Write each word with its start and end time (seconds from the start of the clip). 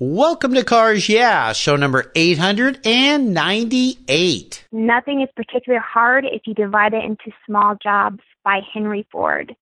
Welcome 0.00 0.54
to 0.54 0.64
Cars 0.64 1.08
Yeah, 1.08 1.52
show 1.52 1.76
number 1.76 2.10
898. 2.16 4.66
Nothing 4.72 5.22
is 5.22 5.28
particularly 5.36 5.84
hard 5.86 6.24
if 6.24 6.42
you 6.46 6.54
divide 6.54 6.94
it 6.94 7.04
into 7.04 7.30
small 7.46 7.76
jobs 7.80 8.18
by 8.42 8.58
Henry 8.72 9.06
Ford. 9.12 9.54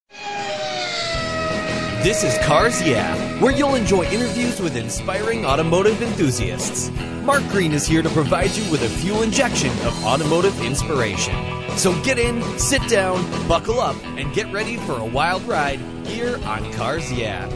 This 2.02 2.24
is 2.24 2.38
Cars 2.46 2.80
Yeah, 2.80 3.14
where 3.42 3.52
you'll 3.52 3.74
enjoy 3.74 4.04
interviews 4.04 4.58
with 4.58 4.74
inspiring 4.74 5.44
automotive 5.44 6.00
enthusiasts. 6.00 6.90
Mark 7.24 7.42
Green 7.50 7.72
is 7.72 7.86
here 7.86 8.00
to 8.00 8.08
provide 8.08 8.52
you 8.52 8.70
with 8.70 8.84
a 8.84 8.88
fuel 8.88 9.20
injection 9.20 9.68
of 9.86 10.02
automotive 10.02 10.58
inspiration. 10.62 11.34
So 11.76 11.92
get 12.04 12.18
in, 12.18 12.42
sit 12.58 12.80
down, 12.88 13.22
buckle 13.46 13.80
up, 13.80 14.02
and 14.16 14.32
get 14.32 14.50
ready 14.50 14.78
for 14.78 14.98
a 14.98 15.04
wild 15.04 15.42
ride 15.42 15.78
here 16.06 16.38
on 16.46 16.72
Cars 16.72 17.12
Yeah. 17.12 17.50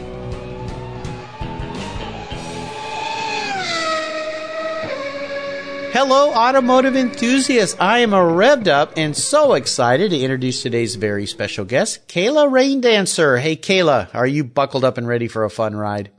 Hello, 5.93 6.31
automotive 6.31 6.95
enthusiasts. 6.95 7.75
I 7.79 7.99
am 7.99 8.13
a 8.13 8.17
revved 8.17 8.67
up 8.67 8.93
and 8.97 9.17
so 9.17 9.53
excited 9.53 10.11
to 10.11 10.19
introduce 10.19 10.61
today's 10.61 10.95
very 10.95 11.25
special 11.25 11.65
guest, 11.65 12.07
Kayla 12.07 12.47
Randancer. 12.51 13.39
Hey, 13.39 13.55
Kayla, 13.55 14.13
are 14.13 14.27
you 14.27 14.43
buckled 14.43 14.83
up 14.83 14.99
and 14.99 15.07
ready 15.07 15.27
for 15.27 15.43
a 15.43 15.49
fun 15.49 15.75
ride? 15.75 16.11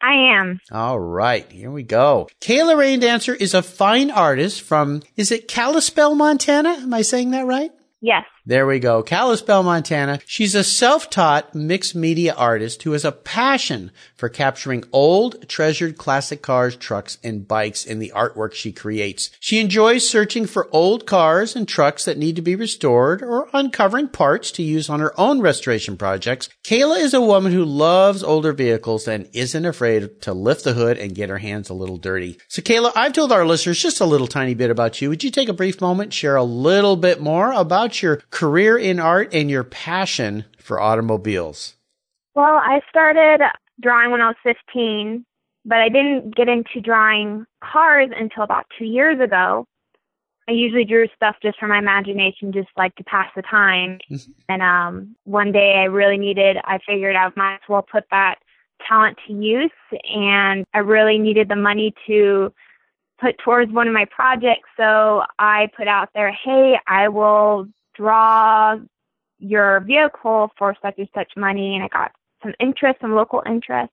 I 0.00 0.38
am. 0.40 0.60
All 0.72 0.98
right, 0.98 1.50
here 1.52 1.70
we 1.70 1.82
go. 1.82 2.28
Kayla 2.40 2.76
Randancer 2.76 3.36
is 3.36 3.52
a 3.52 3.62
fine 3.62 4.10
artist 4.10 4.62
from, 4.62 5.02
is 5.16 5.30
it 5.30 5.48
Kalispell, 5.48 6.14
Montana? 6.14 6.70
Am 6.70 6.94
I 6.94 7.02
saying 7.02 7.32
that 7.32 7.44
right? 7.44 7.72
Yes. 8.00 8.24
There 8.48 8.64
we 8.64 8.78
go. 8.78 9.02
Kalispell, 9.02 9.64
Montana. 9.64 10.20
She's 10.24 10.54
a 10.54 10.62
self-taught 10.62 11.52
mixed 11.52 11.96
media 11.96 12.32
artist 12.32 12.84
who 12.84 12.92
has 12.92 13.04
a 13.04 13.10
passion 13.10 13.90
for 14.14 14.28
capturing 14.28 14.84
old, 14.92 15.48
treasured 15.48 15.98
classic 15.98 16.42
cars, 16.42 16.76
trucks, 16.76 17.18
and 17.24 17.48
bikes 17.48 17.84
in 17.84 17.98
the 17.98 18.12
artwork 18.14 18.54
she 18.54 18.70
creates. 18.70 19.30
She 19.40 19.58
enjoys 19.58 20.08
searching 20.08 20.46
for 20.46 20.68
old 20.70 21.06
cars 21.06 21.56
and 21.56 21.66
trucks 21.66 22.04
that 22.04 22.18
need 22.18 22.36
to 22.36 22.42
be 22.42 22.54
restored 22.54 23.20
or 23.20 23.48
uncovering 23.52 24.06
parts 24.06 24.52
to 24.52 24.62
use 24.62 24.88
on 24.88 25.00
her 25.00 25.18
own 25.18 25.40
restoration 25.40 25.96
projects. 25.96 26.48
Kayla 26.64 27.00
is 27.00 27.14
a 27.14 27.20
woman 27.20 27.52
who 27.52 27.64
loves 27.64 28.22
older 28.22 28.52
vehicles 28.52 29.08
and 29.08 29.28
isn't 29.32 29.66
afraid 29.66 30.22
to 30.22 30.32
lift 30.32 30.62
the 30.62 30.74
hood 30.74 30.98
and 30.98 31.16
get 31.16 31.30
her 31.30 31.38
hands 31.38 31.68
a 31.68 31.74
little 31.74 31.96
dirty. 31.96 32.38
So 32.46 32.62
Kayla, 32.62 32.92
I've 32.94 33.12
told 33.12 33.32
our 33.32 33.44
listeners 33.44 33.82
just 33.82 34.00
a 34.00 34.06
little 34.06 34.28
tiny 34.28 34.54
bit 34.54 34.70
about 34.70 35.02
you. 35.02 35.08
Would 35.08 35.24
you 35.24 35.32
take 35.32 35.48
a 35.48 35.52
brief 35.52 35.80
moment, 35.80 36.12
share 36.12 36.36
a 36.36 36.44
little 36.44 36.94
bit 36.94 37.20
more 37.20 37.50
about 37.50 38.00
your 38.02 38.22
career 38.36 38.76
in 38.76 39.00
art 39.00 39.32
and 39.32 39.50
your 39.50 39.64
passion 39.64 40.44
for 40.58 40.78
automobiles? 40.78 41.76
Well, 42.34 42.56
I 42.56 42.80
started 42.90 43.40
drawing 43.80 44.10
when 44.10 44.20
I 44.20 44.26
was 44.26 44.36
15, 44.42 45.24
but 45.64 45.78
I 45.78 45.88
didn't 45.88 46.36
get 46.36 46.46
into 46.46 46.82
drawing 46.82 47.46
cars 47.64 48.10
until 48.14 48.42
about 48.42 48.66
two 48.78 48.84
years 48.84 49.18
ago. 49.20 49.64
I 50.50 50.52
usually 50.52 50.84
drew 50.84 51.08
stuff 51.16 51.36
just 51.42 51.58
for 51.58 51.66
my 51.66 51.78
imagination, 51.78 52.52
just 52.52 52.68
like 52.76 52.94
to 52.96 53.04
pass 53.04 53.28
the 53.34 53.40
time. 53.40 54.00
Mm-hmm. 54.12 54.32
And 54.50 54.60
um, 54.60 55.16
one 55.24 55.50
day 55.50 55.76
I 55.78 55.84
really 55.84 56.18
needed, 56.18 56.58
I 56.62 56.78
figured 56.86 57.16
I 57.16 57.30
might 57.36 57.54
as 57.54 57.68
well 57.70 57.86
put 57.90 58.04
that 58.10 58.36
talent 58.86 59.16
to 59.26 59.32
use. 59.32 59.72
And 60.14 60.66
I 60.74 60.80
really 60.80 61.18
needed 61.18 61.48
the 61.48 61.56
money 61.56 61.94
to 62.06 62.52
put 63.18 63.38
towards 63.38 63.72
one 63.72 63.88
of 63.88 63.94
my 63.94 64.04
projects. 64.04 64.68
So 64.76 65.22
I 65.38 65.70
put 65.74 65.88
out 65.88 66.10
there, 66.14 66.30
hey, 66.44 66.74
I 66.86 67.08
will 67.08 67.66
draw 67.96 68.76
your 69.38 69.80
vehicle 69.80 70.50
for 70.58 70.76
such 70.82 70.94
and 70.98 71.08
such 71.14 71.32
money. 71.36 71.74
And 71.74 71.84
I 71.84 71.88
got 71.88 72.12
some 72.42 72.54
interest, 72.60 73.00
some 73.00 73.14
local 73.14 73.42
interest. 73.46 73.92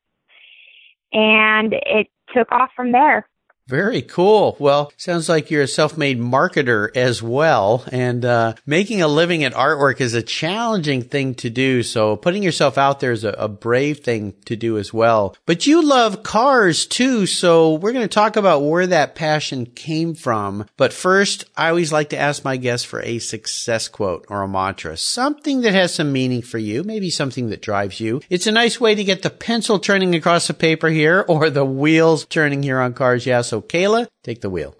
And 1.11 1.73
it 1.73 2.07
took 2.33 2.51
off 2.51 2.71
from 2.75 2.91
there. 2.91 3.27
Very 3.67 4.01
cool. 4.01 4.57
Well, 4.59 4.91
sounds 4.97 5.29
like 5.29 5.49
you're 5.49 5.61
a 5.61 5.67
self-made 5.67 6.19
marketer 6.19 6.95
as 6.97 7.23
well. 7.23 7.85
And 7.91 8.25
uh, 8.25 8.55
making 8.65 9.01
a 9.01 9.07
living 9.07 9.43
at 9.45 9.53
artwork 9.53 10.01
is 10.01 10.13
a 10.13 10.21
challenging 10.21 11.01
thing 11.01 11.33
to 11.35 11.49
do. 11.49 11.81
So 11.81 12.17
putting 12.17 12.43
yourself 12.43 12.77
out 12.77 12.99
there 12.99 13.13
is 13.13 13.23
a, 13.23 13.29
a 13.29 13.47
brave 13.47 13.99
thing 13.99 14.33
to 14.45 14.57
do 14.57 14.77
as 14.77 14.93
well. 14.93 15.37
But 15.45 15.65
you 15.65 15.81
love 15.81 16.23
cars 16.23 16.85
too. 16.85 17.25
So 17.25 17.75
we're 17.75 17.93
going 17.93 18.07
to 18.07 18.13
talk 18.13 18.35
about 18.35 18.63
where 18.63 18.87
that 18.87 19.15
passion 19.15 19.65
came 19.65 20.13
from. 20.13 20.65
But 20.75 20.91
first, 20.91 21.45
I 21.55 21.69
always 21.69 21.93
like 21.93 22.09
to 22.09 22.17
ask 22.17 22.43
my 22.43 22.57
guests 22.57 22.85
for 22.85 23.01
a 23.01 23.19
success 23.19 23.87
quote 23.87 24.25
or 24.29 24.41
a 24.41 24.47
mantra, 24.47 24.97
something 24.97 25.61
that 25.61 25.73
has 25.73 25.93
some 25.93 26.11
meaning 26.11 26.41
for 26.41 26.57
you, 26.57 26.83
maybe 26.83 27.09
something 27.09 27.49
that 27.49 27.61
drives 27.61 28.01
you. 28.01 28.21
It's 28.29 28.47
a 28.47 28.51
nice 28.51 28.81
way 28.81 28.93
to 28.93 29.03
get 29.05 29.21
the 29.21 29.29
pencil 29.29 29.79
turning 29.79 30.13
across 30.15 30.47
the 30.47 30.53
paper 30.53 30.89
here 30.89 31.23
or 31.29 31.49
the 31.49 31.65
wheels 31.65 32.25
turning 32.25 32.61
here 32.61 32.81
on 32.81 32.93
cars. 32.93 33.25
Yes. 33.25 33.52
So, 33.52 33.52
Kayla, 33.61 34.07
take 34.23 34.41
the 34.41 34.49
wheel. 34.49 34.75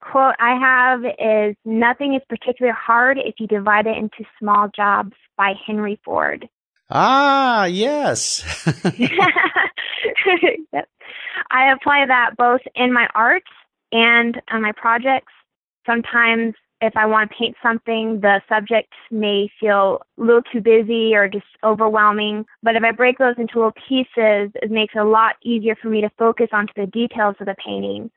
Quote 0.00 0.34
I 0.38 0.58
have 0.58 1.04
is 1.04 1.56
Nothing 1.64 2.14
is 2.14 2.22
particularly 2.28 2.76
hard 2.78 3.18
if 3.18 3.34
you 3.38 3.46
divide 3.46 3.86
it 3.86 3.96
into 3.96 4.24
small 4.38 4.68
jobs 4.74 5.12
by 5.36 5.52
Henry 5.66 6.00
Ford. 6.04 6.48
Ah, 6.90 7.66
yes. 7.66 8.42
yep. 8.98 10.88
I 11.50 11.72
apply 11.72 12.06
that 12.06 12.36
both 12.36 12.62
in 12.74 12.92
my 12.92 13.08
art 13.14 13.44
and 13.92 14.40
on 14.50 14.62
my 14.62 14.72
projects. 14.72 15.32
Sometimes 15.86 16.54
if 16.80 16.96
I 16.96 17.06
want 17.06 17.30
to 17.30 17.36
paint 17.36 17.56
something, 17.62 18.20
the 18.20 18.40
subject 18.48 18.92
may 19.10 19.50
feel 19.60 20.02
a 20.18 20.22
little 20.22 20.42
too 20.42 20.60
busy 20.60 21.14
or 21.14 21.28
just 21.28 21.46
overwhelming. 21.62 22.46
But 22.62 22.76
if 22.76 22.82
I 22.82 22.92
break 22.92 23.18
those 23.18 23.34
into 23.38 23.56
little 23.56 23.74
pieces, 23.88 24.50
it 24.62 24.70
makes 24.70 24.94
it 24.94 25.00
a 25.00 25.04
lot 25.04 25.36
easier 25.42 25.76
for 25.76 25.88
me 25.88 26.00
to 26.00 26.10
focus 26.18 26.48
onto 26.52 26.72
the 26.74 26.86
details 26.86 27.36
of 27.40 27.46
the 27.46 27.56
painting 27.64 28.10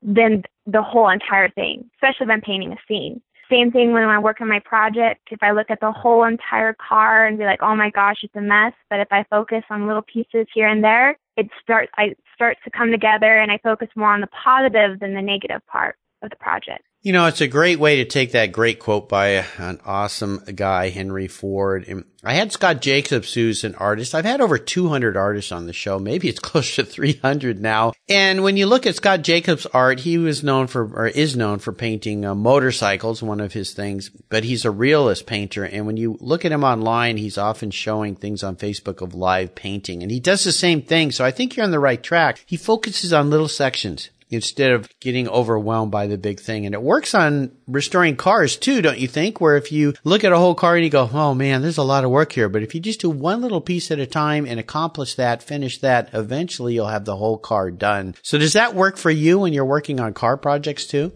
than 0.00 0.44
the 0.66 0.82
whole 0.82 1.08
entire 1.08 1.50
thing, 1.50 1.90
especially 1.96 2.24
if 2.24 2.30
I'm 2.30 2.40
painting 2.40 2.72
a 2.72 2.78
scene. 2.86 3.20
Same 3.50 3.72
thing 3.72 3.92
when 3.92 4.04
I 4.04 4.18
work 4.18 4.40
on 4.40 4.48
my 4.48 4.60
project. 4.60 5.28
If 5.30 5.42
I 5.42 5.52
look 5.52 5.70
at 5.70 5.80
the 5.80 5.90
whole 5.90 6.24
entire 6.24 6.74
car 6.74 7.26
and 7.26 7.38
be 7.38 7.44
like, 7.44 7.62
oh 7.62 7.74
my 7.74 7.90
gosh, 7.90 8.18
it's 8.22 8.36
a 8.36 8.40
mess. 8.42 8.74
But 8.90 9.00
if 9.00 9.08
I 9.10 9.24
focus 9.30 9.64
on 9.70 9.86
little 9.86 10.02
pieces 10.02 10.46
here 10.52 10.68
and 10.68 10.84
there, 10.84 11.16
it 11.36 11.48
starts, 11.62 11.90
I 11.96 12.14
starts 12.34 12.60
to 12.64 12.70
come 12.70 12.90
together 12.90 13.38
and 13.38 13.50
I 13.50 13.58
focus 13.58 13.88
more 13.96 14.12
on 14.12 14.20
the 14.20 14.28
positive 14.28 15.00
than 15.00 15.14
the 15.14 15.22
negative 15.22 15.66
part 15.66 15.96
of 16.22 16.28
the 16.30 16.36
project. 16.36 16.84
You 17.00 17.12
know, 17.12 17.26
it's 17.26 17.40
a 17.40 17.46
great 17.46 17.78
way 17.78 17.96
to 17.96 18.04
take 18.04 18.32
that 18.32 18.50
great 18.50 18.80
quote 18.80 19.08
by 19.08 19.44
an 19.56 19.78
awesome 19.86 20.42
guy, 20.56 20.88
Henry 20.88 21.28
Ford. 21.28 21.84
And 21.86 22.04
I 22.24 22.34
had 22.34 22.50
Scott 22.50 22.82
Jacobs, 22.82 23.32
who's 23.32 23.62
an 23.62 23.76
artist. 23.76 24.16
I've 24.16 24.24
had 24.24 24.40
over 24.40 24.58
200 24.58 25.16
artists 25.16 25.52
on 25.52 25.66
the 25.66 25.72
show. 25.72 26.00
Maybe 26.00 26.28
it's 26.28 26.40
close 26.40 26.74
to 26.74 26.84
300 26.84 27.60
now. 27.60 27.92
And 28.08 28.42
when 28.42 28.56
you 28.56 28.66
look 28.66 28.84
at 28.84 28.96
Scott 28.96 29.22
Jacobs' 29.22 29.64
art, 29.66 30.00
he 30.00 30.18
was 30.18 30.42
known 30.42 30.66
for, 30.66 30.92
or 30.92 31.06
is 31.06 31.36
known 31.36 31.60
for 31.60 31.72
painting 31.72 32.24
uh, 32.24 32.34
motorcycles, 32.34 33.22
one 33.22 33.40
of 33.40 33.52
his 33.52 33.74
things, 33.74 34.08
but 34.08 34.42
he's 34.42 34.64
a 34.64 34.70
realist 34.72 35.24
painter. 35.24 35.64
And 35.64 35.86
when 35.86 35.96
you 35.96 36.18
look 36.18 36.44
at 36.44 36.52
him 36.52 36.64
online, 36.64 37.16
he's 37.16 37.38
often 37.38 37.70
showing 37.70 38.16
things 38.16 38.42
on 38.42 38.56
Facebook 38.56 39.02
of 39.02 39.14
live 39.14 39.54
painting. 39.54 40.02
And 40.02 40.10
he 40.10 40.18
does 40.18 40.42
the 40.42 40.50
same 40.50 40.82
thing. 40.82 41.12
So 41.12 41.24
I 41.24 41.30
think 41.30 41.54
you're 41.54 41.64
on 41.64 41.70
the 41.70 41.78
right 41.78 42.02
track. 42.02 42.42
He 42.44 42.56
focuses 42.56 43.12
on 43.12 43.30
little 43.30 43.46
sections 43.46 44.10
instead 44.30 44.72
of 44.72 44.88
getting 45.00 45.28
overwhelmed 45.28 45.90
by 45.90 46.06
the 46.06 46.18
big 46.18 46.40
thing. 46.40 46.66
And 46.66 46.74
it 46.74 46.82
works 46.82 47.14
on 47.14 47.52
restoring 47.66 48.16
cars 48.16 48.56
too, 48.56 48.82
don't 48.82 48.98
you 48.98 49.08
think? 49.08 49.40
Where 49.40 49.56
if 49.56 49.72
you 49.72 49.94
look 50.04 50.24
at 50.24 50.32
a 50.32 50.38
whole 50.38 50.54
car 50.54 50.76
and 50.76 50.84
you 50.84 50.90
go, 50.90 51.08
oh 51.12 51.34
man, 51.34 51.62
there's 51.62 51.78
a 51.78 51.82
lot 51.82 52.04
of 52.04 52.10
work 52.10 52.32
here. 52.32 52.48
But 52.48 52.62
if 52.62 52.74
you 52.74 52.80
just 52.80 53.00
do 53.00 53.10
one 53.10 53.40
little 53.40 53.60
piece 53.60 53.90
at 53.90 53.98
a 53.98 54.06
time 54.06 54.46
and 54.46 54.60
accomplish 54.60 55.14
that, 55.14 55.42
finish 55.42 55.78
that, 55.78 56.10
eventually 56.12 56.74
you'll 56.74 56.88
have 56.88 57.04
the 57.04 57.16
whole 57.16 57.38
car 57.38 57.70
done. 57.70 58.14
So 58.22 58.38
does 58.38 58.52
that 58.52 58.74
work 58.74 58.96
for 58.96 59.10
you 59.10 59.38
when 59.38 59.52
you're 59.52 59.64
working 59.64 60.00
on 60.00 60.14
car 60.14 60.36
projects 60.36 60.86
too? 60.86 61.12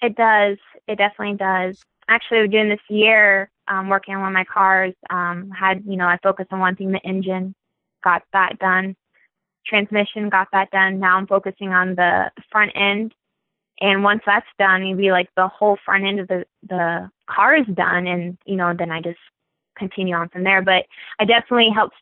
It 0.00 0.16
does. 0.16 0.58
It 0.88 0.96
definitely 0.96 1.36
does. 1.36 1.78
Actually, 2.08 2.48
doing 2.48 2.68
this 2.68 2.80
year, 2.88 3.50
um, 3.68 3.88
working 3.88 4.14
on 4.14 4.22
one 4.22 4.30
of 4.30 4.34
my 4.34 4.44
cars, 4.44 4.94
um, 5.10 5.50
had, 5.50 5.84
you 5.86 5.96
know, 5.96 6.06
I 6.06 6.18
focused 6.22 6.52
on 6.52 6.58
one 6.58 6.74
thing, 6.74 6.90
the 6.90 6.98
engine, 7.04 7.54
got 8.02 8.22
that 8.32 8.58
done 8.58 8.96
transmission, 9.66 10.28
got 10.28 10.48
that 10.52 10.70
done. 10.70 10.98
Now 10.98 11.16
I'm 11.16 11.26
focusing 11.26 11.70
on 11.70 11.94
the 11.94 12.30
front 12.50 12.72
end. 12.74 13.14
And 13.80 14.04
once 14.04 14.22
that's 14.26 14.46
done, 14.58 14.86
you'd 14.86 14.98
be 14.98 15.10
like 15.10 15.28
the 15.36 15.48
whole 15.48 15.78
front 15.84 16.04
end 16.04 16.20
of 16.20 16.28
the, 16.28 16.44
the 16.68 17.10
car 17.28 17.56
is 17.56 17.66
done. 17.72 18.06
And, 18.06 18.36
you 18.44 18.56
know, 18.56 18.74
then 18.76 18.90
I 18.90 19.00
just 19.00 19.18
continue 19.76 20.14
on 20.14 20.28
from 20.28 20.44
there. 20.44 20.60
But 20.60 20.84
I 21.18 21.24
definitely 21.24 21.70
helps 21.74 21.96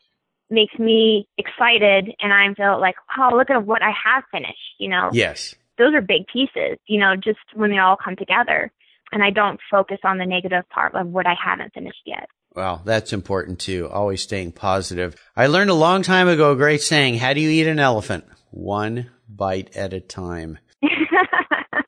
makes 0.51 0.79
me 0.79 1.29
excited 1.37 2.15
and 2.21 2.33
I 2.33 2.53
feel 2.55 2.81
like, 2.81 2.97
wow, 3.17 3.37
look 3.37 3.51
at 3.51 3.67
what 3.67 3.83
I 3.83 3.93
have 4.05 4.25
finished, 4.33 4.75
you 4.79 4.89
know? 4.89 5.11
Yes. 5.13 5.55
Those 5.77 5.95
are 5.95 6.01
big 6.01 6.27
pieces, 6.27 6.79
you 6.87 6.99
know, 6.99 7.15
just 7.17 7.39
when 7.55 7.71
they 7.71 7.79
all 7.79 7.97
come 8.03 8.17
together. 8.17 8.73
And 9.13 9.23
I 9.23 9.31
don't 9.31 9.61
focus 9.71 9.99
on 10.05 10.19
the 10.19 10.27
negative 10.27 10.69
part 10.71 10.95
of 10.95 11.09
what 11.09 11.27
I 11.27 11.35
haven't 11.35 11.73
finished 11.75 12.03
yet. 12.05 12.29
Well, 12.55 12.83
that's 12.85 13.13
important 13.13 13.61
too. 13.61 13.89
Always 13.89 14.23
staying 14.23 14.53
positive. 14.53 15.15
I 15.37 15.47
learned 15.47 15.71
a 15.71 15.75
long 15.75 16.03
time 16.03 16.29
ago 16.29 16.53
a 16.53 16.57
great 16.57 16.83
saying, 16.83 17.19
how 17.19 17.33
do 17.33 17.41
you 17.41 17.51
eat 17.51 17.69
an 17.69 17.79
elephant? 17.79 18.25
one 18.51 19.11
bite 19.29 19.77
at 19.77 19.93
a 19.93 20.01
time. 20.01 20.59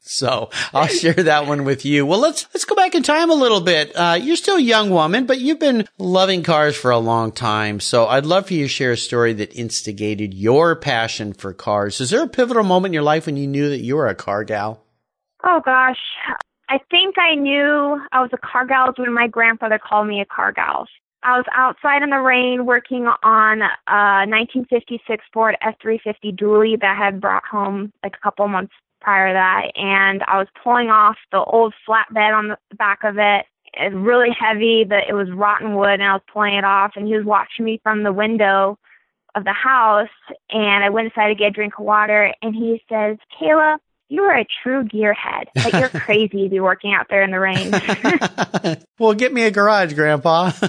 so 0.01 0.51
I'll 0.73 0.87
share 0.87 1.15
that 1.15 1.47
one 1.47 1.65
with 1.65 1.85
you. 1.85 2.05
Well, 2.05 2.19
let's 2.19 2.47
let's 2.55 2.65
go 2.65 2.75
back 2.75 2.95
in 2.95 3.03
time 3.03 3.31
a 3.31 3.35
little 3.35 3.61
bit. 3.61 3.95
Uh, 3.95 4.19
you're 4.21 4.37
still 4.37 4.57
a 4.57 4.63
young 4.63 4.91
woman, 4.91 5.27
but 5.27 5.41
you've 5.41 5.59
been 5.59 5.87
loving 5.99 6.43
cars 6.43 6.77
for 6.77 6.91
a 6.91 6.99
long 6.99 7.33
time. 7.33 7.81
So 7.81 8.07
I'd 8.07 8.27
love 8.27 8.47
for 8.47 8.55
you 8.55 8.65
to 8.65 8.69
share 8.69 8.93
a 8.93 8.97
story 8.97 9.33
that 9.35 9.55
instigated 9.55 10.35
your 10.35 10.77
passion 10.77 11.33
for 11.33 11.53
cars. 11.53 12.01
Is 12.01 12.11
there 12.11 12.23
a 12.23 12.29
pivotal 12.29 12.65
moment 12.65 12.91
in 12.91 12.95
your 12.95 13.03
life 13.03 13.27
when 13.27 13.37
you 13.37 13.47
knew 13.47 13.69
that 13.71 13.81
you 13.81 13.97
were 13.97 14.09
a 14.09 14.15
car 14.15 14.45
gal? 14.45 14.85
Oh 15.43 15.61
gosh, 15.65 15.99
I 16.71 16.79
think 16.89 17.19
I 17.19 17.35
knew 17.35 18.01
I 18.13 18.21
was 18.21 18.31
a 18.33 18.39
car 18.39 18.65
gal 18.65 18.95
when 18.97 19.13
my 19.13 19.27
grandfather 19.27 19.79
called 19.79 20.07
me 20.07 20.21
a 20.21 20.25
car 20.25 20.53
gal. 20.53 20.87
I 21.25 21.37
was 21.37 21.45
outside 21.53 22.05
in 22.05 22.11
the 22.11 22.21
rain 22.21 22.65
working 22.65 23.09
on 23.25 23.63
a 23.63 24.25
1956 24.29 25.25
Ford 25.33 25.57
F350 25.65 26.39
dually 26.39 26.81
that 26.81 26.97
I 26.97 27.05
had 27.05 27.21
brought 27.21 27.45
home 27.45 27.93
like 28.05 28.15
a 28.15 28.23
couple 28.23 28.47
months 28.47 28.73
prior 29.01 29.31
to 29.31 29.35
that, 29.35 29.73
and 29.75 30.23
I 30.29 30.39
was 30.39 30.47
pulling 30.63 30.91
off 30.91 31.17
the 31.33 31.43
old 31.43 31.75
flatbed 31.89 32.33
on 32.33 32.49
the 32.49 32.77
back 32.77 33.01
of 33.03 33.19
it. 33.19 33.47
It 33.75 33.93
was 33.93 34.03
really 34.03 34.31
heavy, 34.39 34.85
but 34.85 35.09
it 35.09 35.13
was 35.13 35.29
rotten 35.33 35.75
wood, 35.75 35.95
and 36.01 36.05
I 36.05 36.13
was 36.13 36.23
pulling 36.33 36.55
it 36.55 36.65
off, 36.65 36.93
and 36.95 37.07
he 37.07 37.17
was 37.17 37.27
watching 37.27 37.65
me 37.65 37.81
from 37.83 38.05
the 38.05 38.13
window 38.13 38.79
of 39.35 39.43
the 39.43 39.53
house, 39.53 40.09
and 40.51 40.85
I 40.85 40.91
went 40.91 41.07
inside 41.07 41.29
to 41.29 41.35
get 41.35 41.49
a 41.49 41.51
drink 41.51 41.75
of 41.79 41.85
water, 41.85 42.33
and 42.43 42.55
he 42.55 42.81
says, 42.89 43.17
Kayla, 43.41 43.79
you 44.11 44.23
are 44.25 44.37
a 44.37 44.47
true 44.63 44.85
gearhead. 44.85 45.45
Like 45.57 45.73
you're 45.73 45.89
crazy 46.01 46.45
to 46.45 46.49
be 46.51 46.61
working 46.61 46.93
out 46.93 47.07
there 47.09 47.23
in 47.23 47.31
the 47.31 47.41
rain. 47.41 48.83
well, 48.99 49.15
get 49.15 49.33
me 49.33 49.45
a 49.45 49.51
garage, 49.51 49.95
Grandpa. 49.95 50.51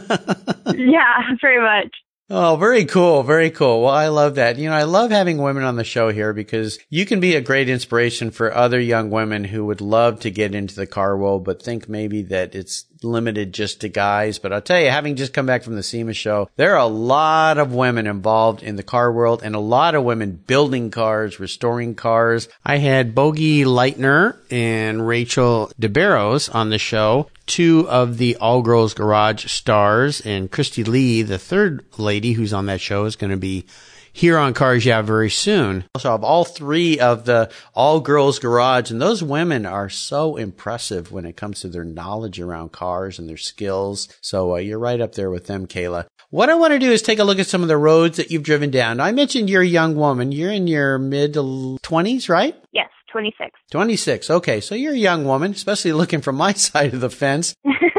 yeah, 0.76 1.36
pretty 1.40 1.60
much. 1.60 1.94
Oh, 2.30 2.56
very 2.56 2.86
cool. 2.86 3.24
Very 3.24 3.50
cool. 3.50 3.82
Well, 3.82 3.94
I 3.94 4.08
love 4.08 4.36
that. 4.36 4.58
You 4.58 4.70
know, 4.70 4.76
I 4.76 4.84
love 4.84 5.12
having 5.12 5.38
women 5.40 5.64
on 5.64 5.76
the 5.76 5.84
show 5.84 6.12
here 6.12 6.32
because 6.32 6.80
you 6.90 7.06
can 7.06 7.20
be 7.20 7.36
a 7.36 7.42
great 7.42 7.68
inspiration 7.68 8.32
for 8.32 8.56
other 8.56 8.80
young 8.80 9.10
women 9.10 9.44
who 9.44 9.66
would 9.66 9.82
love 9.82 10.22
to 10.22 10.32
get 10.32 10.56
into 10.56 10.76
the 10.76 10.88
car 10.88 11.18
world, 11.18 11.44
but 11.44 11.62
think 11.62 11.90
maybe 11.90 12.22
that 12.24 12.56
it's 12.56 12.86
limited 13.03 13.53
just 13.53 13.81
to 13.81 13.89
guys. 13.89 14.39
But 14.39 14.53
I'll 14.53 14.62
tell 14.62 14.80
you, 14.80 14.89
having 14.89 15.15
just 15.15 15.33
come 15.33 15.45
back 15.45 15.63
from 15.63 15.75
the 15.75 15.83
SEMA 15.83 16.13
show, 16.13 16.50
there 16.56 16.74
are 16.74 16.80
a 16.80 16.86
lot 16.86 17.57
of 17.57 17.74
women 17.74 18.07
involved 18.07 18.63
in 18.63 18.75
the 18.75 18.83
car 18.83 19.12
world 19.12 19.42
and 19.44 19.56
a 19.56 19.59
lot 19.59 19.95
of 19.95 20.03
women 20.03 20.31
building 20.31 20.92
cars, 20.92 21.39
restoring 21.39 21.95
cars. 21.95 22.48
I 22.65 22.77
had 22.77 23.15
Bogi 23.15 23.63
Lateiner 23.65 24.38
and 24.50 25.07
Rachel 25.07 25.71
DeBarros 25.80 26.53
on 26.53 26.69
the 26.69 26.77
show 26.77 27.30
two 27.51 27.86
of 27.89 28.18
the 28.18 28.38
All 28.38 28.62
Girls 28.62 28.94
Garage 28.94 29.45
stars, 29.48 30.21
and 30.21 30.50
Cristy 30.50 30.88
Lee, 30.88 31.21
the 31.21 31.38
third 31.38 31.83
lady 31.98 32.31
who's 32.31 32.53
on 32.53 32.68
that 32.68 32.80
show, 32.80 33.03
is 33.03 33.18
going 33.18 33.31
to 33.31 33.38
be 33.38 33.65
here 34.13 34.38
on 34.38 34.54
Cars 34.54 34.86
Yeah 34.86 35.02
very 35.02 35.30
soon. 35.30 35.86
So 35.98 36.10
I 36.10 36.12
have 36.13 36.24
all 36.24 36.46
three 36.46 37.00
of 37.00 37.25
the 37.25 37.52
All 37.74 38.00
Girls 38.00 38.40
Garage, 38.40 38.92
and 38.92 39.02
those 39.02 39.24
women 39.24 39.66
are 39.66 39.90
so 39.90 40.36
impressive 40.36 41.12
when 41.12 41.25
it 41.25 41.38
comes 41.38 41.62
to 41.62 41.68
their 41.68 41.84
knowledge 41.84 42.40
around 42.40 42.72
cars 42.72 43.19
and 43.19 43.30
their 43.30 43.38
skills. 43.38 44.08
So 44.22 44.56
uh, 44.56 44.58
you're 44.58 44.80
right 44.80 45.02
up 45.02 45.16
there 45.16 45.31
with 45.31 45.48
them, 45.48 45.68
Kayla. 45.68 46.06
What 46.30 46.50
I 46.50 46.56
want 46.56 46.72
to 46.74 46.80
do 46.80 46.92
is 46.92 47.02
take 47.02 47.19
a 47.19 47.24
look 47.24 47.40
at 47.40 47.48
some 47.48 47.62
of 47.62 47.68
the 47.68 47.78
roads 47.78 48.18
that 48.18 48.31
you've 48.31 48.44
driven 48.44 48.72
down. 48.72 49.00
I 49.00 49.12
mentioned 49.12 49.50
you're 49.50 49.62
a 49.62 49.66
young 49.68 49.96
woman. 49.96 50.31
You're 50.31 50.52
in 50.52 50.68
your 50.68 50.98
mid 50.98 51.34
20s, 51.34 52.30
right? 52.30 52.56
Yes. 52.72 52.90
26. 53.12 53.52
26. 53.72 54.30
Okay. 54.30 54.62
So 54.62 54.74
you're 54.74 54.94
a 54.94 54.98
young 54.98 55.25
woman, 55.25 55.52
especially 55.52 55.92
looking 55.92 56.22
from 56.22 56.38
my 56.38 56.54
side 56.54 56.94
of 56.94 57.02
the 57.02 57.10
fence. 57.10 57.54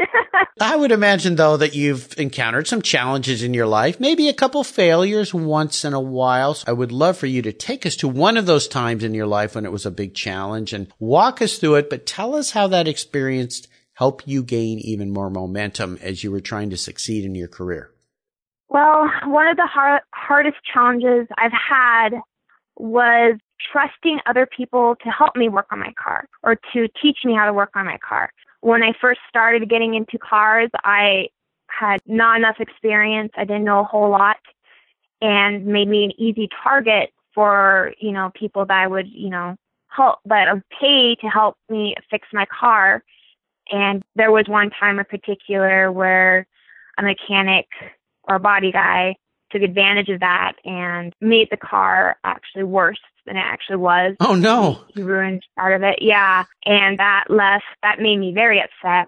I 0.59 0.75
would 0.75 0.91
imagine 0.91 1.35
though 1.35 1.57
that 1.57 1.73
you've 1.73 2.13
encountered 2.17 2.67
some 2.67 2.81
challenges 2.81 3.43
in 3.43 3.53
your 3.53 3.65
life, 3.65 3.99
maybe 3.99 4.27
a 4.27 4.33
couple 4.33 4.63
failures 4.63 5.33
once 5.33 5.83
in 5.83 5.93
a 5.93 5.99
while. 5.99 6.53
So 6.53 6.65
I 6.67 6.73
would 6.73 6.91
love 6.91 7.17
for 7.17 7.25
you 7.25 7.41
to 7.41 7.51
take 7.51 7.85
us 7.85 7.95
to 7.97 8.07
one 8.07 8.37
of 8.37 8.45
those 8.45 8.67
times 8.67 9.03
in 9.03 9.13
your 9.13 9.25
life 9.25 9.55
when 9.55 9.65
it 9.65 9.71
was 9.71 9.85
a 9.85 9.91
big 9.91 10.13
challenge 10.13 10.73
and 10.73 10.93
walk 10.99 11.41
us 11.41 11.57
through 11.57 11.75
it, 11.75 11.89
but 11.89 12.05
tell 12.05 12.35
us 12.35 12.51
how 12.51 12.67
that 12.67 12.87
experience 12.87 13.67
helped 13.93 14.27
you 14.27 14.43
gain 14.43 14.79
even 14.79 15.11
more 15.11 15.29
momentum 15.29 15.97
as 16.01 16.23
you 16.23 16.31
were 16.31 16.41
trying 16.41 16.69
to 16.69 16.77
succeed 16.77 17.25
in 17.25 17.35
your 17.35 17.47
career. 17.47 17.91
Well, 18.69 19.09
one 19.25 19.47
of 19.47 19.57
the 19.57 19.67
hard, 19.71 20.01
hardest 20.13 20.57
challenges 20.71 21.27
I've 21.37 21.51
had 21.51 22.09
was 22.75 23.37
trusting 23.71 24.19
other 24.25 24.47
people 24.47 24.95
to 25.03 25.09
help 25.09 25.35
me 25.35 25.47
work 25.47 25.67
on 25.71 25.79
my 25.79 25.93
car 26.01 26.27
or 26.41 26.55
to 26.73 26.87
teach 27.01 27.19
me 27.23 27.35
how 27.35 27.45
to 27.45 27.53
work 27.53 27.71
on 27.75 27.85
my 27.85 27.97
car. 28.07 28.31
When 28.63 28.81
I 28.81 28.93
first 29.01 29.19
started 29.27 29.69
getting 29.69 29.93
into 29.93 30.17
cars, 30.17 30.69
I 30.85 31.27
had 31.67 31.99
not 32.05 32.37
enough 32.37 32.61
experience. 32.61 33.33
I 33.35 33.43
didn't 33.43 33.65
know 33.65 33.81
a 33.81 33.83
whole 33.83 34.09
lot 34.09 34.37
and 35.21 35.65
made 35.65 35.89
me 35.89 36.05
an 36.05 36.13
easy 36.17 36.47
target 36.63 37.11
for, 37.35 37.93
you 37.99 38.13
know, 38.13 38.31
people 38.33 38.65
that 38.65 38.73
I 38.73 38.87
would, 38.87 39.09
you 39.09 39.29
know, 39.29 39.57
help, 39.89 40.19
that 40.25 40.53
would 40.53 40.63
pay 40.69 41.15
to 41.15 41.27
help 41.27 41.57
me 41.69 41.95
fix 42.09 42.29
my 42.31 42.45
car. 42.45 43.03
And 43.69 44.01
there 44.15 44.31
was 44.31 44.45
one 44.47 44.69
time 44.69 44.97
in 44.97 45.05
particular 45.05 45.91
where 45.91 46.47
a 46.97 47.03
mechanic 47.03 47.67
or 48.29 48.37
a 48.37 48.39
body 48.39 48.71
guy 48.71 49.17
took 49.53 49.61
advantage 49.61 50.09
of 50.09 50.19
that 50.19 50.53
and 50.65 51.13
made 51.21 51.47
the 51.49 51.57
car 51.57 52.17
actually 52.23 52.63
worse 52.63 52.99
than 53.25 53.37
it 53.37 53.43
actually 53.45 53.77
was. 53.77 54.15
Oh 54.19 54.35
no. 54.35 54.81
He, 54.93 55.01
ruined 55.01 55.43
part 55.57 55.73
of 55.73 55.83
it. 55.83 55.99
Yeah. 56.01 56.43
And 56.65 56.99
that 56.99 57.25
left, 57.29 57.65
that 57.81 57.99
made 57.99 58.17
me 58.17 58.33
very 58.33 58.59
upset. 58.59 59.07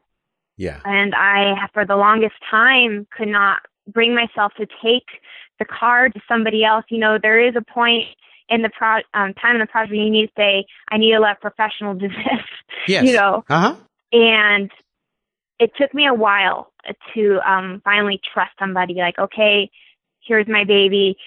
Yeah. 0.58 0.80
And 0.86 1.14
I, 1.16 1.68
for 1.74 1.86
the 1.86 1.98
longest 1.98 2.36
time, 2.50 3.08
could 3.16 3.28
not 3.28 3.62
bring 3.88 4.16
myself 4.16 4.54
to 4.58 4.66
take 4.82 5.06
the 5.60 5.66
car 5.66 6.10
to 6.10 6.20
somebody 6.28 6.64
else. 6.64 6.86
You 6.90 7.00
know, 7.00 7.18
there 7.22 7.46
is 7.46 7.56
a 7.56 7.62
point 7.62 8.06
in 8.48 8.62
the 8.62 8.70
pro- 8.70 9.02
um, 9.14 9.34
time 9.34 9.56
in 9.56 9.60
the 9.60 9.68
project 9.68 9.96
you 9.96 10.10
need 10.10 10.28
to 10.28 10.32
say, 10.38 10.66
I 10.90 10.98
need 10.98 11.12
to 11.12 11.20
let 11.20 11.42
professional 11.42 11.94
do 11.96 12.08
this. 12.10 12.46
Yes. 12.88 13.04
You 13.06 13.14
know. 13.14 13.44
Uh 13.50 13.60
huh. 13.60 13.76
And 14.12 14.72
it 15.60 15.72
took 15.78 15.94
me 15.94 16.06
a 16.06 16.14
while 16.14 16.72
to 17.14 17.40
um 17.46 17.82
finally 17.84 18.20
trust 18.34 18.52
somebody 18.60 18.96
like, 18.96 19.18
okay, 19.20 19.70
here's 20.26 20.48
my 20.48 20.64
baby 20.64 21.18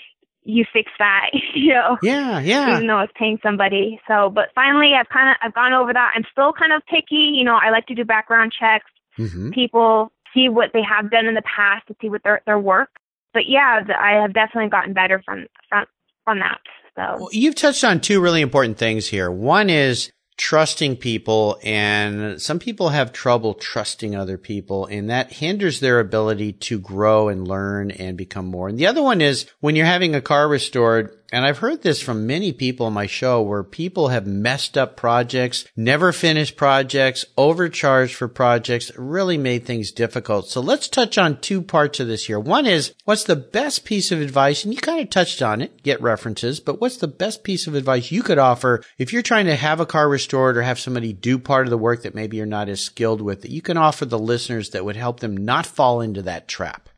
you 0.49 0.65
fix 0.73 0.91
that, 0.99 1.27
you 1.55 1.75
know. 1.75 1.99
Yeah, 2.03 2.41
yeah. 2.41 2.73
Even 2.73 2.87
though 2.87 2.97
I 2.97 3.03
was 3.03 3.11
paying 3.15 3.39
somebody. 3.43 4.01
So, 4.09 4.31
but 4.31 4.47
finally, 4.55 4.95
I've 4.99 5.09
kind 5.09 5.31
of 5.31 5.37
I've 5.43 5.55
gone 5.55 5.75
over 5.75 5.93
that. 5.93 6.13
I'm 6.17 6.25
still 6.33 6.53
kind 6.53 6.73
of 6.73 6.83
picky. 6.87 7.33
You 7.35 7.45
know, 7.45 7.59
I 7.61 7.71
like 7.71 7.87
to 7.87 7.95
do 7.95 8.05
background 8.05 8.53
checks. 8.59 8.91
Mm-hmm. 9.19 9.51
People 9.51 10.11
see 10.35 10.49
what 10.49 10.71
they 10.73 10.83
have 10.83 11.11
done 11.11 11.27
in 11.27 11.35
the 11.35 11.43
past 11.43 11.87
to 11.89 11.97
see 12.01 12.09
what 12.09 12.23
their 12.25 12.41
their 12.47 12.59
work. 12.59 12.89
But 13.35 13.43
yeah, 13.47 13.81
I 14.01 14.13
have 14.23 14.33
definitely 14.33 14.71
gotten 14.71 14.95
better 14.95 15.23
from 15.25 15.47
from 15.69 15.85
from 16.25 16.39
that. 16.39 16.59
So 16.97 17.17
well, 17.19 17.29
you've 17.33 17.55
touched 17.55 17.85
on 17.85 18.01
two 18.01 18.21
really 18.21 18.41
important 18.41 18.79
things 18.79 19.07
here. 19.07 19.31
One 19.31 19.69
is 19.69 20.11
trusting 20.39 20.97
people 20.97 21.59
and 21.65 22.41
some 22.41 22.61
people 22.61 22.91
have 22.91 23.13
trouble 23.13 23.55
trusting 23.55 24.15
other 24.15 24.39
people 24.39 24.87
and 24.87 25.11
that 25.11 25.33
hinders 25.33 25.81
their 25.81 25.99
ability 25.99 26.53
to 26.53 26.79
grow 26.79 27.29
and 27.29 27.47
learn 27.47 27.91
and 27.91 28.17
become 28.17 28.47
more. 28.47 28.69
And 28.69 28.79
the 28.79 28.87
other 28.87 29.03
one 29.03 29.21
is 29.21 29.51
when 29.61 29.77
you're 29.77 29.85
having 29.85 30.15
a 30.15 30.21
car 30.21 30.49
restored, 30.49 31.18
and 31.31 31.45
I've 31.45 31.59
heard 31.59 31.83
this 31.83 32.01
from 32.01 32.27
many 32.27 32.53
people 32.53 32.87
on 32.87 32.95
my 32.95 33.07
show 33.07 33.43
where 33.43 33.63
people 33.63 34.09
have 34.09 34.27
messed 34.27 34.79
up 34.79 34.97
projects, 34.97 35.67
never 35.77 36.13
finished 36.13 36.57
projects, 36.57 37.27
overcharged 37.37 38.15
for 38.15 38.29
projects, 38.29 38.91
really 38.97 39.37
made 39.37 39.67
things 39.67 39.93
difficult. 39.93 40.49
So 40.49 40.61
let's 40.61 40.89
touch 40.89 41.19
on 41.19 41.41
two 41.41 41.61
parts 41.61 42.01
of 42.01 42.07
this 42.07 42.27
here. 42.27 42.41
One 42.41 42.65
is 42.65 42.95
what's 43.05 43.25
the 43.25 43.37
best 43.37 43.85
piece 43.85 44.11
of 44.11 44.21
advice? 44.21 44.65
And 44.65 44.73
you 44.73 44.81
kind 44.81 45.01
of 45.01 45.11
touched 45.11 45.43
on 45.43 45.61
it, 45.61 45.83
get 45.83 46.01
references, 46.01 46.61
but 46.61 46.81
what's 46.81 46.97
the 46.97 47.09
best 47.09 47.45
piece 47.45 47.67
of 47.67 47.75
advice 47.75 48.11
you 48.11 48.23
could 48.23 48.39
offer 48.39 48.83
if 48.97 49.13
you're 49.13 49.23
trying 49.23 49.47
to 49.47 49.57
have 49.57 49.81
a 49.81 49.87
car 49.87 50.09
restored 50.09 50.57
or 50.57 50.63
have 50.63 50.81
somebody 50.81 51.13
do 51.13 51.39
part 51.39 51.67
of 51.67 51.71
the 51.71 51.79
work 51.79 52.03
that 52.03 52.15
maybe 52.15 52.39
you're 52.39 52.47
not 52.47 52.71
as 52.71 52.81
skilled 52.81 53.21
with 53.21 53.43
that 53.43 53.51
you 53.51 53.61
can 53.61 53.77
offer 53.77 54.07
the 54.07 54.19
listeners 54.19 54.71
that 54.71 54.85
would 54.85 54.97
help 54.97 55.21
them 55.21 55.37
not 55.37 55.67
fall 55.67 56.01
into 56.01 56.23
that 56.23 56.49
trap? 56.49 56.89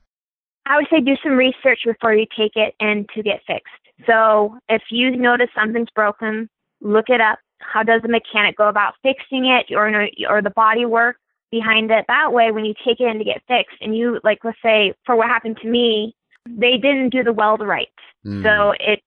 I 0.67 0.77
would 0.77 0.87
say 0.89 1.01
do 1.01 1.17
some 1.21 1.33
research 1.33 1.81
before 1.85 2.15
you 2.15 2.27
take 2.39 2.53
it 2.55 2.75
in 2.79 3.07
to 3.17 3.23
get 3.25 3.41
fixed. 3.45 3.80
So 4.07 4.59
if 4.69 4.83
you 4.91 5.17
notice 5.17 5.49
something's 5.55 5.91
broken, 5.95 6.49
look 6.81 7.09
it 7.09 7.21
up. 7.21 7.39
How 7.59 7.83
does 7.83 8.03
the 8.03 8.09
mechanic 8.09 8.57
go 8.57 8.69
about 8.69 8.95
fixing 9.03 9.47
it 9.47 9.67
or, 9.75 10.09
or 10.29 10.43
the 10.43 10.51
body 10.51 10.85
work 10.85 11.17
behind 11.51 11.91
it? 11.91 12.05
That 12.09 12.33
way, 12.33 12.51
when 12.51 12.65
you 12.65 12.75
take 12.85 13.01
it 13.01 13.07
in 13.07 13.19
to 13.19 13.25
get 13.25 13.43
fixed 13.47 13.77
and 13.81 13.97
you, 13.97 14.21
like, 14.25 14.39
let's 14.45 14.59
say 14.63 14.95
for 15.05 15.15
what 15.15 15.29
happened 15.29 15.59
to 15.63 15.69
me, 15.69 16.15
they 16.47 16.79
didn't 16.79 17.11
do 17.11 17.23
the 17.23 17.33
weld 17.33 17.61
right. 17.61 17.89
Mm. 18.25 18.43
So 18.43 18.75
it, 18.81 19.03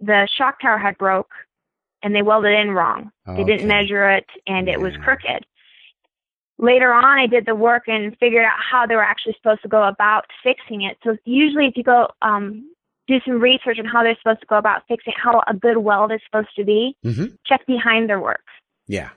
the 0.00 0.28
shock 0.36 0.60
tower 0.60 0.78
had 0.78 0.98
broke 0.98 1.30
and 2.02 2.14
they 2.14 2.22
welded 2.22 2.58
in 2.58 2.72
wrong. 2.72 3.12
They 3.26 3.44
didn't 3.44 3.68
measure 3.68 4.10
it 4.10 4.26
and 4.46 4.66
yeah. 4.66 4.74
it 4.74 4.80
was 4.80 4.96
crooked. 5.04 5.46
Later 6.58 6.92
on, 6.92 7.04
I 7.04 7.26
did 7.26 7.46
the 7.46 7.54
work 7.54 7.84
and 7.88 8.16
figured 8.18 8.44
out 8.44 8.58
how 8.58 8.86
they 8.86 8.94
were 8.94 9.02
actually 9.02 9.34
supposed 9.34 9.62
to 9.62 9.68
go 9.68 9.84
about 9.84 10.26
fixing 10.42 10.82
it. 10.82 10.96
So 11.02 11.16
usually 11.24 11.66
if 11.66 11.76
you 11.76 11.82
go, 11.82 12.08
um, 12.20 12.71
do 13.08 13.16
some 13.26 13.40
research 13.40 13.78
on 13.78 13.84
how 13.84 14.02
they're 14.02 14.16
supposed 14.22 14.40
to 14.40 14.46
go 14.46 14.56
about 14.58 14.82
fixing 14.88 15.12
how 15.16 15.42
a 15.46 15.54
good 15.54 15.76
weld 15.78 16.12
is 16.12 16.20
supposed 16.24 16.54
to 16.56 16.64
be. 16.64 16.96
Mm-hmm. 17.04 17.34
Check 17.46 17.66
behind 17.66 18.08
their 18.08 18.20
work. 18.20 18.42
Yeah. 18.86 19.10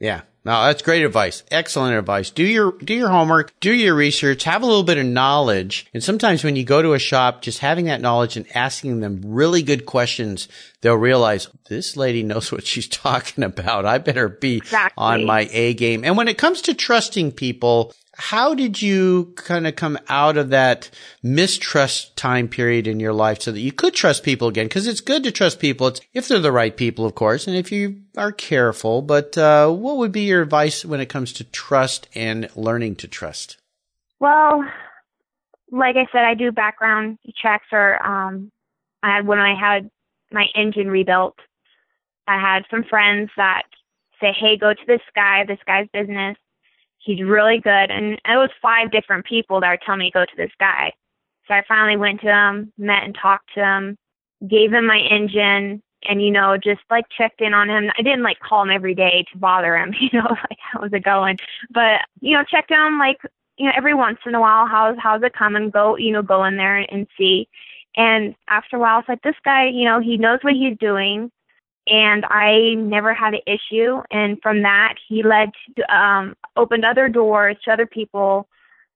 Yeah. 0.00 0.22
No, 0.44 0.64
that's 0.64 0.82
great 0.82 1.04
advice. 1.04 1.44
Excellent 1.52 1.96
advice. 1.96 2.30
Do 2.30 2.42
your, 2.42 2.72
do 2.72 2.94
your 2.94 3.08
homework, 3.10 3.58
do 3.60 3.72
your 3.72 3.94
research, 3.94 4.42
have 4.42 4.62
a 4.62 4.66
little 4.66 4.82
bit 4.82 4.98
of 4.98 5.06
knowledge. 5.06 5.86
And 5.94 6.02
sometimes 6.02 6.42
when 6.42 6.56
you 6.56 6.64
go 6.64 6.82
to 6.82 6.94
a 6.94 6.98
shop, 6.98 7.42
just 7.42 7.60
having 7.60 7.84
that 7.84 8.00
knowledge 8.00 8.36
and 8.36 8.46
asking 8.56 8.98
them 8.98 9.20
really 9.24 9.62
good 9.62 9.86
questions, 9.86 10.48
they'll 10.80 10.96
realize 10.96 11.48
this 11.68 11.96
lady 11.96 12.24
knows 12.24 12.50
what 12.50 12.66
she's 12.66 12.88
talking 12.88 13.44
about. 13.44 13.86
I 13.86 13.98
better 13.98 14.28
be 14.28 14.56
Exactly. 14.56 15.00
on 15.00 15.24
my 15.24 15.48
A 15.52 15.74
game. 15.74 16.04
And 16.04 16.16
when 16.16 16.26
it 16.26 16.38
comes 16.38 16.62
to 16.62 16.74
trusting 16.74 17.30
people, 17.32 17.94
how 18.14 18.54
did 18.54 18.82
you 18.82 19.32
kind 19.36 19.66
of 19.66 19.76
come 19.76 19.98
out 20.08 20.36
of 20.36 20.50
that 20.50 20.90
mistrust 21.22 22.16
time 22.16 22.46
period 22.46 22.86
in 22.86 23.00
your 23.00 23.12
life 23.12 23.40
so 23.40 23.52
that 23.52 23.60
you 23.60 23.72
could 23.72 23.94
trust 23.94 24.22
people 24.22 24.48
again? 24.48 24.66
Because 24.66 24.86
it's 24.86 25.00
good 25.00 25.24
to 25.24 25.32
trust 25.32 25.60
people. 25.60 25.86
It's 25.88 26.00
if 26.12 26.28
they're 26.28 26.38
the 26.38 26.52
right 26.52 26.76
people, 26.76 27.06
of 27.06 27.14
course, 27.14 27.46
and 27.46 27.56
if 27.56 27.72
you 27.72 28.02
are 28.16 28.32
careful. 28.32 29.02
But 29.02 29.38
uh, 29.38 29.70
what 29.70 29.96
would 29.96 30.12
be 30.12 30.22
your 30.22 30.42
advice 30.42 30.84
when 30.84 31.00
it 31.00 31.08
comes 31.08 31.32
to 31.34 31.44
trust 31.44 32.08
and 32.14 32.48
learning 32.54 32.96
to 32.96 33.08
trust? 33.08 33.56
Well, 34.20 34.64
like 35.70 35.96
I 35.96 36.06
said, 36.12 36.24
I 36.24 36.34
do 36.34 36.52
background 36.52 37.18
checks 37.42 37.66
or 37.72 38.04
um 38.06 38.52
I 39.02 39.16
had 39.16 39.26
when 39.26 39.38
I 39.38 39.54
had 39.58 39.90
my 40.30 40.46
engine 40.54 40.88
rebuilt, 40.88 41.36
I 42.28 42.40
had 42.40 42.64
some 42.70 42.84
friends 42.84 43.30
that 43.36 43.62
say, 44.20 44.32
Hey, 44.38 44.56
go 44.56 44.72
to 44.72 44.86
this 44.86 45.00
guy, 45.14 45.44
this 45.46 45.58
guy's 45.66 45.88
business. 45.92 46.36
He's 47.04 47.22
really 47.22 47.58
good 47.58 47.90
and 47.90 48.14
it 48.14 48.36
was 48.36 48.50
five 48.60 48.90
different 48.90 49.26
people 49.26 49.60
that 49.60 49.68
were 49.68 49.78
telling 49.84 50.00
me 50.00 50.10
to 50.10 50.18
go 50.18 50.24
to 50.24 50.36
this 50.36 50.52
guy. 50.58 50.92
So 51.48 51.54
I 51.54 51.62
finally 51.66 51.96
went 51.96 52.20
to 52.20 52.28
him, 52.28 52.72
met 52.78 53.02
and 53.02 53.16
talked 53.20 53.54
to 53.54 53.64
him, 53.64 53.98
gave 54.48 54.72
him 54.72 54.86
my 54.86 54.98
engine 54.98 55.82
and 56.04 56.22
you 56.22 56.30
know, 56.30 56.56
just 56.56 56.80
like 56.90 57.04
checked 57.16 57.40
in 57.40 57.54
on 57.54 57.70
him. 57.70 57.90
I 57.98 58.02
didn't 58.02 58.22
like 58.22 58.40
call 58.40 58.62
him 58.62 58.70
every 58.70 58.94
day 58.94 59.24
to 59.32 59.38
bother 59.38 59.76
him, 59.76 59.94
you 60.00 60.10
know, 60.12 60.28
like 60.28 60.58
how's 60.72 60.92
it 60.92 61.04
going? 61.04 61.38
But, 61.70 62.02
you 62.20 62.36
know, 62.36 62.44
checked 62.44 62.70
him 62.70 62.98
like 62.98 63.18
you 63.58 63.66
know, 63.66 63.72
every 63.76 63.94
once 63.94 64.18
in 64.26 64.34
a 64.34 64.40
while, 64.40 64.66
how's 64.66 64.96
how's 64.98 65.22
it 65.22 65.34
coming? 65.34 65.70
Go, 65.70 65.96
you 65.96 66.12
know, 66.12 66.22
go 66.22 66.44
in 66.44 66.56
there 66.56 66.78
and 66.78 67.06
see. 67.18 67.48
And 67.96 68.34
after 68.48 68.76
a 68.76 68.80
while, 68.80 69.00
it's 69.00 69.08
like 69.08 69.22
this 69.22 69.36
guy, 69.44 69.66
you 69.68 69.84
know, 69.84 70.00
he 70.00 70.16
knows 70.16 70.38
what 70.42 70.54
he's 70.54 70.76
doing, 70.78 71.30
and 71.86 72.24
I 72.24 72.74
never 72.76 73.14
had 73.14 73.34
an 73.34 73.40
issue. 73.46 74.02
And 74.10 74.38
from 74.42 74.62
that, 74.62 74.94
he 75.08 75.22
led 75.22 75.50
to 75.76 75.94
um, 75.94 76.36
opened 76.56 76.84
other 76.84 77.08
doors 77.08 77.56
to 77.64 77.72
other 77.72 77.86
people 77.86 78.48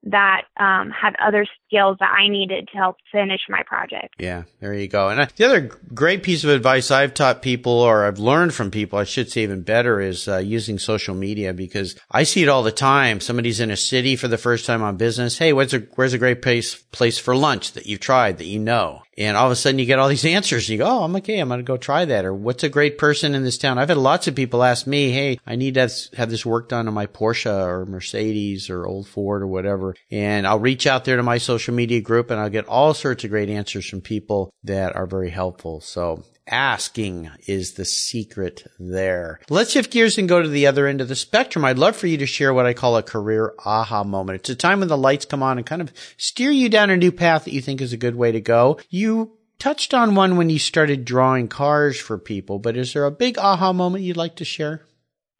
that 0.06 0.42
um, 0.56 0.90
had 0.90 1.16
other 1.20 1.44
skills 1.66 1.96
that 1.98 2.12
I 2.16 2.28
needed 2.28 2.68
to 2.68 2.78
help 2.78 2.96
finish 3.10 3.40
my 3.48 3.62
project. 3.64 4.14
Yeah, 4.18 4.44
there 4.60 4.72
you 4.72 4.86
go. 4.86 5.08
And 5.08 5.20
uh, 5.20 5.26
the 5.34 5.44
other 5.44 5.60
great 5.92 6.22
piece 6.22 6.44
of 6.44 6.50
advice 6.50 6.90
I've 6.92 7.12
taught 7.12 7.42
people, 7.42 7.72
or 7.72 8.04
I've 8.04 8.20
learned 8.20 8.54
from 8.54 8.70
people, 8.70 9.00
I 9.00 9.04
should 9.04 9.30
say 9.30 9.42
even 9.42 9.62
better, 9.62 10.00
is 10.00 10.28
uh, 10.28 10.38
using 10.38 10.78
social 10.78 11.14
media 11.14 11.52
because 11.52 11.96
I 12.10 12.22
see 12.22 12.44
it 12.44 12.48
all 12.48 12.62
the 12.62 12.70
time. 12.70 13.20
Somebody's 13.20 13.58
in 13.58 13.70
a 13.70 13.76
city 13.76 14.14
for 14.14 14.28
the 14.28 14.38
first 14.38 14.64
time 14.64 14.82
on 14.82 14.96
business. 14.96 15.38
Hey, 15.38 15.50
a 15.50 15.54
where's 15.54 16.12
a 16.12 16.18
great 16.18 16.40
place 16.40 16.76
place 16.76 17.18
for 17.18 17.34
lunch 17.34 17.72
that 17.72 17.86
you've 17.86 18.00
tried 18.00 18.38
that 18.38 18.46
you 18.46 18.60
know? 18.60 19.02
And 19.18 19.36
all 19.36 19.46
of 19.46 19.52
a 19.52 19.56
sudden 19.56 19.78
you 19.78 19.86
get 19.86 19.98
all 19.98 20.08
these 20.08 20.24
answers. 20.24 20.64
and 20.64 20.70
You 20.70 20.78
go, 20.78 20.86
oh, 20.86 21.04
I'm 21.04 21.16
okay. 21.16 21.38
I'm 21.38 21.48
going 21.48 21.60
to 21.60 21.64
go 21.64 21.76
try 21.76 22.04
that. 22.04 22.24
Or 22.24 22.34
what's 22.34 22.64
a 22.64 22.68
great 22.68 22.98
person 22.98 23.34
in 23.34 23.44
this 23.44 23.58
town? 23.58 23.78
I've 23.78 23.88
had 23.88 23.96
lots 23.96 24.28
of 24.28 24.34
people 24.34 24.62
ask 24.62 24.86
me, 24.86 25.10
hey, 25.10 25.38
I 25.46 25.56
need 25.56 25.74
to 25.74 25.90
have, 26.16 26.30
this 26.30 26.44
work 26.44 26.68
done 26.68 26.88
on 26.88 26.94
my 26.94 27.06
Porsche 27.06 27.66
or 27.66 27.86
Mercedes 27.86 28.68
or 28.68 28.84
old 28.84 29.06
Ford 29.08 29.42
or 29.42 29.46
whatever. 29.46 29.94
And 30.10 30.46
I'll 30.46 30.58
reach 30.58 30.86
out 30.86 31.04
there 31.04 31.16
to 31.16 31.22
my 31.22 31.38
social 31.38 31.72
media 31.72 32.00
group 32.00 32.30
and 32.30 32.40
I'll 32.40 32.50
get 32.50 32.66
all 32.66 32.94
sorts 32.94 33.24
of 33.24 33.30
great 33.30 33.48
answers 33.48 33.88
from 33.88 34.00
people 34.00 34.52
that 34.64 34.96
are 34.96 35.06
very 35.06 35.30
helpful. 35.30 35.80
So 35.80 36.24
asking 36.48 37.30
is 37.46 37.72
the 37.72 37.84
secret 37.84 38.66
there. 38.78 39.40
Let's 39.50 39.72
shift 39.72 39.90
gears 39.90 40.18
and 40.18 40.28
go 40.28 40.42
to 40.42 40.48
the 40.48 40.66
other 40.66 40.86
end 40.86 41.00
of 41.00 41.08
the 41.08 41.14
spectrum. 41.14 41.64
I'd 41.64 41.78
love 41.78 41.96
for 41.96 42.06
you 42.06 42.16
to 42.18 42.26
share 42.26 42.54
what 42.54 42.66
I 42.66 42.74
call 42.74 42.96
a 42.96 43.02
career 43.02 43.54
aha 43.64 44.04
moment. 44.04 44.40
It's 44.40 44.50
a 44.50 44.56
time 44.56 44.80
when 44.80 44.88
the 44.88 44.96
lights 44.96 45.24
come 45.24 45.42
on 45.42 45.58
and 45.58 45.66
kind 45.66 45.82
of 45.82 45.92
steer 46.16 46.50
you 46.50 46.68
down 46.68 46.90
a 46.90 46.96
new 46.96 47.12
path 47.12 47.44
that 47.44 47.52
you 47.52 47.60
think 47.60 47.80
is 47.80 47.92
a 47.92 47.98
good 47.98 48.16
way 48.16 48.32
to 48.32 48.40
go. 48.40 48.78
You 48.88 49.36
touched 49.58 49.94
on 49.94 50.14
one 50.14 50.36
when 50.36 50.50
you 50.50 50.58
started 50.58 51.04
drawing 51.04 51.48
cars 51.48 51.98
for 51.98 52.18
people, 52.18 52.58
but 52.58 52.76
is 52.76 52.92
there 52.92 53.04
a 53.04 53.10
big 53.10 53.38
aha 53.38 53.72
moment 53.72 54.04
you'd 54.04 54.16
like 54.16 54.36
to 54.36 54.44
share? 54.44 54.82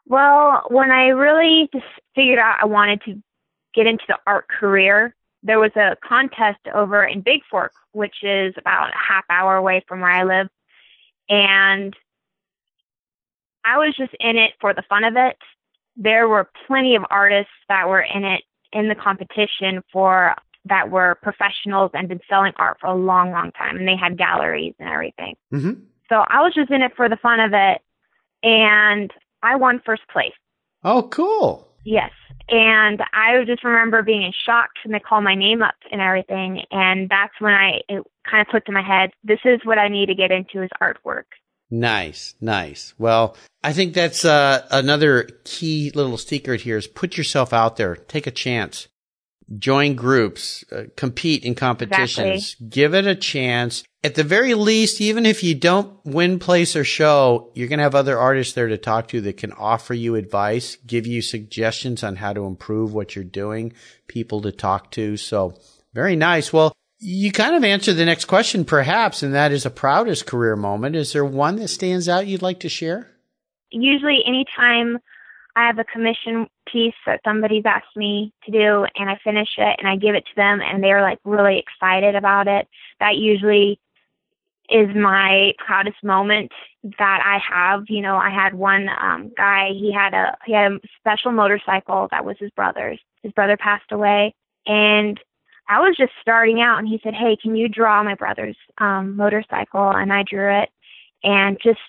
Well, 0.07 0.63
when 0.69 0.91
I 0.91 1.07
really 1.07 1.69
just 1.73 1.85
figured 2.15 2.39
out 2.39 2.57
I 2.61 2.65
wanted 2.65 3.01
to 3.03 3.21
get 3.75 3.87
into 3.87 4.05
the 4.07 4.17
art 4.25 4.47
career, 4.47 5.13
there 5.43 5.59
was 5.59 5.71
a 5.75 5.95
contest 6.07 6.59
over 6.73 7.03
in 7.03 7.21
Big 7.21 7.41
Fork, 7.49 7.73
which 7.91 8.15
is 8.23 8.53
about 8.57 8.89
a 8.89 8.97
half 8.97 9.25
hour 9.29 9.55
away 9.55 9.83
from 9.87 10.01
where 10.01 10.11
I 10.11 10.23
live. 10.23 10.47
And 11.29 11.95
I 13.65 13.77
was 13.77 13.95
just 13.97 14.13
in 14.19 14.37
it 14.37 14.51
for 14.61 14.73
the 14.73 14.83
fun 14.87 15.03
of 15.03 15.15
it. 15.17 15.37
There 15.95 16.27
were 16.27 16.49
plenty 16.67 16.95
of 16.95 17.03
artists 17.09 17.51
that 17.69 17.87
were 17.89 18.01
in 18.01 18.23
it 18.23 18.43
in 18.71 18.87
the 18.87 18.95
competition 18.95 19.83
for 19.91 20.35
that 20.65 20.89
were 20.89 21.17
professionals 21.21 21.91
and 21.93 22.07
been 22.07 22.19
selling 22.29 22.53
art 22.57 22.77
for 22.79 22.87
a 22.87 22.95
long, 22.95 23.31
long 23.31 23.51
time, 23.51 23.77
and 23.77 23.87
they 23.87 23.95
had 23.95 24.17
galleries 24.17 24.73
and 24.79 24.89
everything. 24.89 25.35
Mm-hmm. 25.53 25.81
So 26.09 26.15
I 26.15 26.41
was 26.41 26.53
just 26.53 26.71
in 26.71 26.81
it 26.81 26.93
for 26.95 27.09
the 27.09 27.17
fun 27.17 27.39
of 27.39 27.51
it, 27.53 27.81
and 28.43 29.11
I 29.41 29.55
won 29.55 29.81
first 29.85 30.03
place. 30.11 30.33
Oh, 30.83 31.03
cool. 31.03 31.67
Yes. 31.83 32.11
And 32.49 33.01
I 33.13 33.43
just 33.45 33.63
remember 33.63 34.01
being 34.03 34.23
in 34.23 34.31
shock 34.45 34.69
when 34.83 34.93
they 34.93 34.99
called 34.99 35.23
my 35.23 35.35
name 35.35 35.61
up 35.61 35.75
and 35.91 35.99
everything. 36.01 36.61
And 36.71 37.09
that's 37.09 37.33
when 37.39 37.53
I, 37.53 37.81
it 37.89 38.03
kind 38.29 38.41
of 38.41 38.47
clicked 38.47 38.67
in 38.67 38.73
my 38.73 38.81
head, 38.81 39.11
this 39.23 39.39
is 39.43 39.59
what 39.63 39.77
I 39.77 39.89
need 39.89 40.07
to 40.07 40.15
get 40.15 40.31
into 40.31 40.63
is 40.63 40.69
artwork. 40.81 41.23
Nice, 41.69 42.35
nice. 42.39 42.93
Well, 42.97 43.35
I 43.63 43.73
think 43.73 43.93
that's 43.93 44.23
uh, 44.23 44.65
another 44.71 45.27
key 45.43 45.91
little 45.93 46.17
secret 46.17 46.61
here 46.61 46.77
is 46.77 46.87
put 46.87 47.17
yourself 47.17 47.51
out 47.51 47.75
there, 47.75 47.95
take 47.95 48.25
a 48.25 48.31
chance, 48.31 48.87
join 49.57 49.95
groups, 49.95 50.63
uh, 50.71 50.83
compete 50.95 51.43
in 51.43 51.55
competitions, 51.55 52.53
Exactly. 52.53 52.67
give 52.69 52.93
it 52.93 53.05
a 53.05 53.15
chance. 53.15 53.83
At 54.03 54.15
the 54.15 54.23
very 54.23 54.53
least, 54.53 55.01
even 55.01 55.25
if 55.25 55.43
you 55.43 55.55
don't 55.55 55.97
win, 56.05 56.37
place, 56.37 56.75
or 56.75 56.83
show, 56.83 57.51
you're 57.55 57.67
going 57.67 57.79
to 57.79 57.83
have 57.83 57.95
other 57.95 58.17
artists 58.17 58.53
there 58.53 58.67
to 58.67 58.77
talk 58.77 59.07
to 59.09 59.21
that 59.21 59.37
can 59.37 59.51
offer 59.53 59.93
you 59.93 60.15
advice, 60.15 60.77
give 60.85 61.07
you 61.07 61.21
suggestions 61.21 62.03
on 62.03 62.17
how 62.17 62.31
to 62.33 62.45
improve 62.45 62.93
what 62.93 63.15
you're 63.15 63.25
doing, 63.25 63.73
people 64.07 64.41
to 64.41 64.51
talk 64.51 64.91
to. 64.91 65.17
So 65.17 65.55
very 65.93 66.15
nice. 66.15 66.53
Well, 66.53 66.73
you 66.99 67.31
kind 67.31 67.55
of 67.55 67.63
answered 67.63 67.95
the 67.95 68.05
next 68.05 68.25
question, 68.25 68.65
perhaps, 68.65 69.23
and 69.23 69.33
that 69.33 69.51
is 69.51 69.65
a 69.65 69.71
proudest 69.71 70.27
career 70.27 70.55
moment. 70.55 70.95
Is 70.95 71.13
there 71.13 71.25
one 71.25 71.55
that 71.57 71.67
stands 71.67 72.07
out 72.07 72.27
you'd 72.27 72.41
like 72.41 72.59
to 72.61 72.69
share? 72.69 73.09
Usually 73.71 74.19
anytime 74.25 74.99
I 75.55 75.65
have 75.65 75.79
a 75.79 75.83
commission 75.83 76.47
piece 76.71 76.93
that 77.07 77.21
somebody's 77.25 77.65
asked 77.65 77.95
me 77.95 78.31
to 78.45 78.51
do 78.51 78.85
and 78.95 79.09
I 79.09 79.19
finish 79.23 79.49
it 79.57 79.75
and 79.79 79.87
I 79.87 79.95
give 79.95 80.13
it 80.13 80.23
to 80.25 80.35
them 80.35 80.59
and 80.61 80.83
they're 80.83 81.01
like 81.01 81.19
really 81.25 81.59
excited 81.59 82.15
about 82.15 82.47
it, 82.47 82.67
that 82.99 83.15
usually 83.15 83.79
is 84.69 84.93
my 84.95 85.53
proudest 85.65 86.03
moment 86.03 86.51
that 86.99 87.21
I 87.25 87.39
have. 87.39 87.85
You 87.87 88.01
know, 88.01 88.17
I 88.17 88.29
had 88.29 88.53
one 88.53 88.89
um 89.01 89.31
guy, 89.37 89.69
he 89.73 89.91
had 89.93 90.13
a 90.13 90.37
he 90.45 90.53
had 90.53 90.73
a 90.73 90.79
special 90.99 91.31
motorcycle 91.31 92.07
that 92.11 92.25
was 92.25 92.37
his 92.39 92.51
brother's. 92.51 92.99
His 93.23 93.31
brother 93.31 93.57
passed 93.57 93.91
away 93.91 94.33
and 94.65 95.19
I 95.69 95.79
was 95.79 95.97
just 95.97 96.13
starting 96.21 96.61
out 96.61 96.79
and 96.79 96.87
he 96.87 96.99
said, 97.03 97.13
Hey, 97.13 97.35
can 97.41 97.55
you 97.55 97.67
draw 97.67 98.03
my 98.03 98.15
brother's 98.15 98.57
um 98.77 99.15
motorcycle? 99.15 99.89
And 99.89 100.11
I 100.13 100.23
drew 100.23 100.49
it 100.61 100.69
and 101.23 101.57
just 101.61 101.79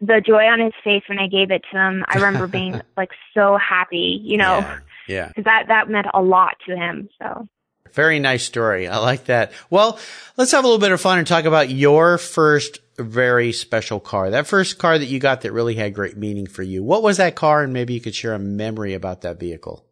the 0.00 0.22
joy 0.24 0.44
on 0.44 0.60
his 0.60 0.72
face 0.84 1.02
when 1.08 1.18
I 1.18 1.26
gave 1.26 1.50
it 1.50 1.64
to 1.72 1.76
him, 1.78 2.04
I 2.08 2.16
remember 2.16 2.46
being 2.46 2.80
like 2.96 3.10
so 3.34 3.56
happy, 3.58 4.20
you 4.22 4.36
know, 4.36 4.60
Yeah. 4.60 4.78
yeah. 5.08 5.28
because 5.36 5.44
that 5.44 5.64
that 5.68 5.88
meant 5.88 6.06
a 6.14 6.22
lot 6.22 6.56
to 6.66 6.76
him. 6.76 7.08
So 7.20 7.48
Very 7.92 8.18
nice 8.18 8.44
story. 8.44 8.88
I 8.88 8.98
like 8.98 9.24
that. 9.26 9.52
Well, 9.70 9.98
let's 10.36 10.52
have 10.52 10.64
a 10.64 10.66
little 10.66 10.80
bit 10.80 10.92
of 10.92 11.00
fun 11.00 11.18
and 11.18 11.26
talk 11.26 11.44
about 11.44 11.70
your 11.70 12.18
first 12.18 12.80
very 12.98 13.52
special 13.52 14.00
car. 14.00 14.30
That 14.30 14.46
first 14.46 14.78
car 14.78 14.98
that 14.98 15.06
you 15.06 15.18
got 15.20 15.42
that 15.42 15.52
really 15.52 15.74
had 15.74 15.94
great 15.94 16.16
meaning 16.16 16.46
for 16.46 16.62
you. 16.62 16.82
What 16.82 17.02
was 17.02 17.16
that 17.18 17.34
car? 17.36 17.62
And 17.62 17.72
maybe 17.72 17.94
you 17.94 18.00
could 18.00 18.14
share 18.14 18.34
a 18.34 18.38
memory 18.38 18.94
about 18.94 19.20
that 19.22 19.38
vehicle. 19.38 19.84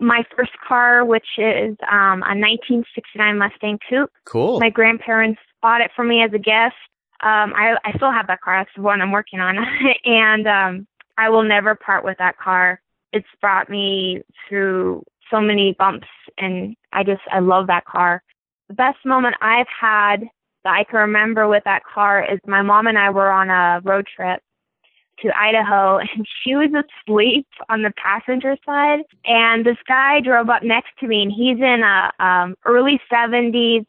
my 0.00 0.22
first 0.36 0.52
car, 0.68 1.04
which 1.04 1.26
is 1.38 1.76
um, 1.90 2.22
a 2.22 2.34
1969 2.36 3.38
Mustang 3.38 3.78
Coupe, 3.88 4.10
Cool. 4.24 4.58
my 4.60 4.68
grandparents 4.70 5.40
bought 5.62 5.80
it 5.80 5.90
for 5.96 6.04
me 6.04 6.22
as 6.22 6.32
a 6.32 6.38
gift. 6.38 6.76
Um, 7.22 7.52
I, 7.54 7.76
I 7.84 7.92
still 7.96 8.10
have 8.10 8.26
that 8.26 8.40
car. 8.40 8.58
That's 8.60 8.74
the 8.76 8.82
one 8.82 9.00
I'm 9.00 9.12
working 9.12 9.38
on, 9.40 9.56
and 10.04 10.46
um, 10.48 10.86
I 11.16 11.28
will 11.28 11.44
never 11.44 11.74
part 11.76 12.04
with 12.04 12.18
that 12.18 12.36
car. 12.36 12.80
It's 13.12 13.28
brought 13.40 13.70
me 13.70 14.22
through 14.48 15.04
so 15.30 15.40
many 15.40 15.74
bumps, 15.78 16.08
and 16.38 16.76
I 16.92 17.04
just 17.04 17.22
I 17.30 17.40
love 17.40 17.66
that 17.68 17.84
car. 17.84 18.22
The 18.68 18.74
best 18.74 18.98
moment 19.04 19.36
I've 19.40 19.66
had 19.68 20.22
that 20.64 20.74
I 20.74 20.84
can 20.84 21.00
remember 21.00 21.48
with 21.48 21.64
that 21.64 21.82
car 21.84 22.24
is 22.24 22.38
my 22.46 22.62
mom 22.62 22.86
and 22.86 22.98
I 22.98 23.10
were 23.10 23.30
on 23.30 23.50
a 23.50 23.80
road 23.82 24.06
trip 24.14 24.40
to 25.20 25.30
Idaho 25.36 25.98
and 25.98 26.26
she 26.42 26.54
was 26.54 26.70
asleep 26.72 27.46
on 27.68 27.82
the 27.82 27.92
passenger 28.02 28.56
side 28.64 29.00
and 29.24 29.64
this 29.64 29.76
guy 29.86 30.20
drove 30.20 30.48
up 30.48 30.62
next 30.62 30.90
to 31.00 31.06
me 31.06 31.22
and 31.22 31.32
he's 31.32 31.58
in 31.58 31.82
a 31.82 32.12
um 32.24 32.56
early 32.64 33.00
70s 33.12 33.84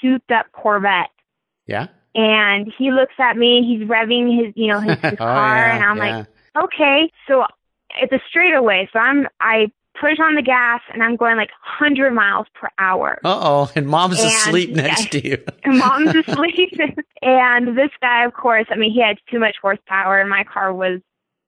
souped 0.00 0.30
up 0.30 0.46
Corvette 0.52 1.10
yeah. 1.66 1.88
and 2.14 2.72
he 2.78 2.90
looks 2.90 3.14
at 3.18 3.36
me 3.36 3.62
he's 3.62 3.86
revving 3.88 4.44
his 4.44 4.52
you 4.56 4.68
know 4.68 4.80
his, 4.80 4.98
his 5.02 5.12
Oh, 5.12 5.16
car 5.16 5.56
yeah, 5.56 5.74
and 5.74 5.84
I'm 5.84 5.96
yeah. 5.98 6.16
like 6.16 6.26
okay 6.64 7.12
so 7.28 7.44
it's 8.00 8.12
a 8.12 8.20
straightaway, 8.28 8.88
so 8.92 8.98
I'm 8.98 9.28
I 9.40 9.70
push 10.00 10.18
on 10.20 10.34
the 10.34 10.42
gas 10.42 10.80
and 10.92 11.02
I'm 11.02 11.16
going 11.16 11.36
like 11.36 11.50
100 11.78 12.12
miles 12.12 12.46
per 12.54 12.68
hour. 12.78 13.18
Uh 13.24 13.38
oh, 13.42 13.70
and 13.76 13.86
mom's 13.86 14.18
And- 14.20 14.28
asleep 14.28 14.70
next 14.74 15.10
to 15.12 15.26
you. 15.26 15.42
And 15.64 15.78
mom's 15.78 16.14
asleep. 16.26 16.78
and 17.22 17.76
this 17.76 17.90
guy, 18.00 18.24
of 18.24 18.32
course, 18.34 18.66
I 18.70 18.76
mean, 18.76 18.92
he 18.92 19.00
had 19.00 19.18
too 19.30 19.38
much 19.38 19.56
horsepower, 19.60 20.20
and 20.20 20.28
my 20.30 20.44
car 20.44 20.72
was 20.72 21.00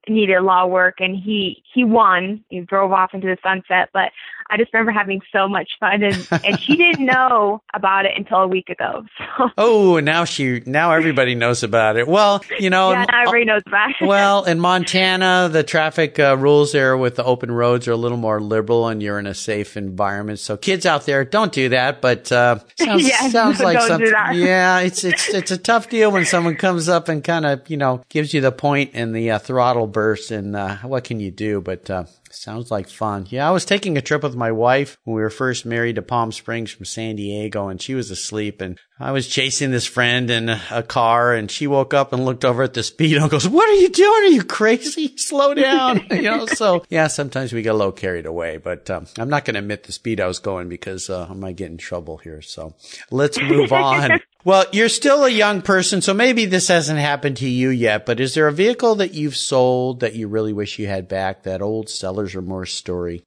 needed 0.09 0.35
a 0.35 0.43
lot 0.43 0.67
of 0.67 0.71
work, 0.71 0.97
and 1.01 1.17
he 1.17 1.63
he 1.73 1.83
won. 1.85 2.45
He 2.51 2.61
drove 2.61 2.93
off 2.93 3.15
into 3.15 3.27
the 3.27 3.39
sunset, 3.43 3.89
but 3.93 4.11
I 4.51 4.57
just 4.57 4.73
remember 4.73 4.93
having 4.93 5.21
so 5.33 5.49
much 5.49 5.71
fun, 5.81 6.03
and 6.03 6.29
and 6.45 6.61
she 6.61 6.77
didn't 6.77 7.07
know 7.15 7.63
about 7.75 8.05
it 8.07 8.13
until 8.17 8.39
a 8.39 8.49
week 8.49 8.69
ago. 8.69 9.05
So 9.19 9.51
Oh, 9.59 9.97
and 9.97 10.05
now 10.05 10.25
she 10.25 10.63
now 10.67 10.93
everybody 10.93 11.35
knows 11.35 11.63
about 11.63 11.97
it. 11.97 12.07
Well, 12.07 12.43
you 12.59 12.71
know, 12.71 12.91
yeah, 12.93 13.05
now 13.11 13.23
everybody 13.23 13.45
knows 13.47 13.63
about 13.67 13.91
it. 14.01 14.07
well, 14.07 14.45
in 14.45 14.61
Montana, 14.61 15.49
the 15.51 15.63
traffic 15.63 16.19
uh, 16.19 16.37
rules 16.39 16.73
there 16.73 16.97
with 16.97 17.17
the 17.17 17.25
open 17.25 17.51
roads 17.51 17.89
are 17.89 17.93
a 17.93 17.97
little 17.97 18.19
more 18.19 18.41
liberal, 18.41 18.89
and 18.89 19.03
you're 19.03 19.19
in 19.19 19.27
a 19.27 19.35
safe 19.35 19.77
environment. 19.77 20.39
So, 20.39 20.57
kids 20.57 20.87
out 20.87 21.07
there, 21.07 21.25
don't 21.25 21.53
do 21.53 21.71
that. 21.71 22.01
But 22.01 22.31
uh, 22.31 22.59
sounds 22.79 23.07
Yes, 23.07 23.33
sounds 23.33 23.61
like 23.61 23.79
don't 23.79 23.99
do 24.01 24.07
something. 24.07 24.39
Yeah, 24.41 24.81
it's 24.81 25.05
it's 25.05 25.33
it's 25.33 25.51
a 25.51 25.59
tough 25.59 25.89
deal 25.89 26.11
when 26.11 26.25
someone 26.25 26.57
comes 26.57 26.89
up 26.89 27.09
and 27.09 27.23
kind 27.25 27.47
of 27.47 27.69
you 27.69 27.77
know 27.77 28.03
gives 28.09 28.35
you 28.35 28.41
the 28.41 28.53
point 28.53 28.91
and 28.95 29.15
the 29.15 29.31
uh, 29.33 29.39
throttle 29.39 29.87
burst, 29.87 30.31
and 30.31 30.55
uh, 30.57 30.77
what 30.79 31.05
can 31.05 31.21
you 31.21 31.31
do? 31.31 31.61
But 31.61 31.89
uh, 31.91 32.05
Sounds 32.35 32.71
like 32.71 32.89
fun. 32.89 33.27
Yeah, 33.31 33.49
I 33.49 33.53
was 33.53 33.65
taking 33.65 33.97
a 33.97 34.03
trip 34.03 34.23
with 34.23 34.35
my 34.35 34.53
wife 34.53 34.99
when 35.05 35.15
we 35.15 35.23
were 35.23 35.31
first 35.31 35.65
married 35.65 35.97
to 35.97 36.03
Palm 36.03 36.33
Springs 36.33 36.73
from 36.73 36.85
San 36.85 37.17
Diego, 37.17 37.69
and 37.69 37.81
she 37.81 37.95
was 37.95 38.11
asleep, 38.11 38.61
and 38.61 38.79
I 38.99 39.13
was 39.13 39.29
chasing 39.29 39.71
this 39.71 39.87
friend 39.87 40.31
in 40.31 40.49
a 40.49 40.83
car, 40.83 41.35
and 41.35 41.51
she 41.51 41.67
woke 41.67 41.95
up 41.95 42.13
and 42.13 42.25
looked 42.25 42.45
over 42.45 42.63
at 42.63 42.75
the 42.75 42.81
speedo 42.81 43.23
and 43.23 43.31
goes, 43.31 43.49
"What 43.49 43.69
are 43.69 43.81
you 43.81 43.89
doing? 43.89 44.25
Are 44.25 44.35
you 44.35 44.45
crazy? 44.45 45.15
Slow 45.17 45.55
down!" 45.55 46.07
you 46.11 46.23
know. 46.23 46.47
So 46.47 46.85
yeah, 46.91 47.07
sometimes 47.07 47.53
we 47.53 47.63
get 47.63 47.75
a 47.75 47.79
little 47.79 47.93
carried 47.93 48.27
away, 48.27 48.57
but 48.57 48.91
um, 48.91 49.07
I'm 49.19 49.29
not 49.29 49.45
going 49.45 49.55
to 49.55 49.61
admit 49.61 49.85
the 49.85 49.93
speed 49.93 50.21
I 50.21 50.27
was 50.27 50.39
going 50.39 50.69
because 50.69 51.09
uh, 51.09 51.27
I 51.31 51.35
might 51.35 51.57
get 51.57 51.71
in 51.71 51.79
trouble 51.79 52.19
here. 52.19 52.43
So 52.43 52.75
let's 53.11 53.41
move 53.41 53.73
on. 53.73 54.21
Well, 54.45 54.67
you're 54.73 54.91
still 54.91 55.25
a 55.25 55.31
young 55.31 55.63
person, 55.63 56.03
so 56.03 56.13
maybe 56.13 56.45
this 56.45 56.69
hasn't 56.69 56.99
happened 56.99 57.39
to 57.39 57.49
you 57.49 57.71
yet, 57.71 58.05
but 58.05 58.21
is 58.21 58.35
there 58.35 58.47
a 58.47 58.53
vehicle 58.53 58.95
that 58.97 59.15
you've 59.15 59.37
sold 59.37 60.01
that 60.01 60.15
you 60.15 60.29
really 60.29 60.53
wish 60.53 60.79
you 60.79 60.87
had 60.87 61.09
back, 61.09 61.45
that 61.45 61.63
old 61.63 61.89
seller's 61.89 62.37
remorse 62.37 62.75
story? 62.75 63.25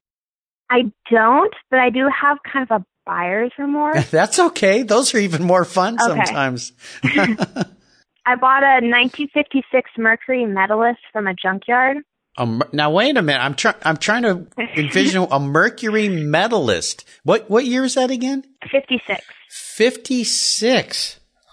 I 0.70 0.92
don't, 1.10 1.52
but 1.70 1.80
I 1.80 1.90
do 1.90 2.08
have 2.08 2.38
kind 2.50 2.70
of 2.70 2.82
a 2.82 2.86
buyer's 3.04 3.50
remorse. 3.58 4.08
That's 4.10 4.38
okay. 4.38 4.82
Those 4.84 5.12
are 5.14 5.18
even 5.18 5.42
more 5.42 5.64
fun 5.64 5.94
Okay. 6.00 6.06
sometimes. 6.24 6.72
I 7.02 8.36
bought 8.36 8.62
a 8.62 8.84
1956 8.84 9.90
Mercury 9.98 10.44
Medalist 10.46 11.00
from 11.12 11.26
a 11.26 11.34
junkyard. 11.34 11.98
Um, 12.36 12.62
now 12.72 12.92
wait 12.92 13.16
a 13.16 13.22
minute. 13.22 13.42
I'm 13.42 13.54
trying. 13.54 13.74
I'm 13.82 13.96
trying 13.96 14.22
to 14.22 14.46
envision 14.76 15.26
a 15.28 15.40
Mercury 15.40 16.08
medalist. 16.08 17.04
What 17.24 17.50
what 17.50 17.64
year 17.64 17.82
is 17.82 17.94
that 17.94 18.12
again? 18.12 18.44
56. 18.70 18.70
Fifty 18.70 19.02
six. 19.08 19.24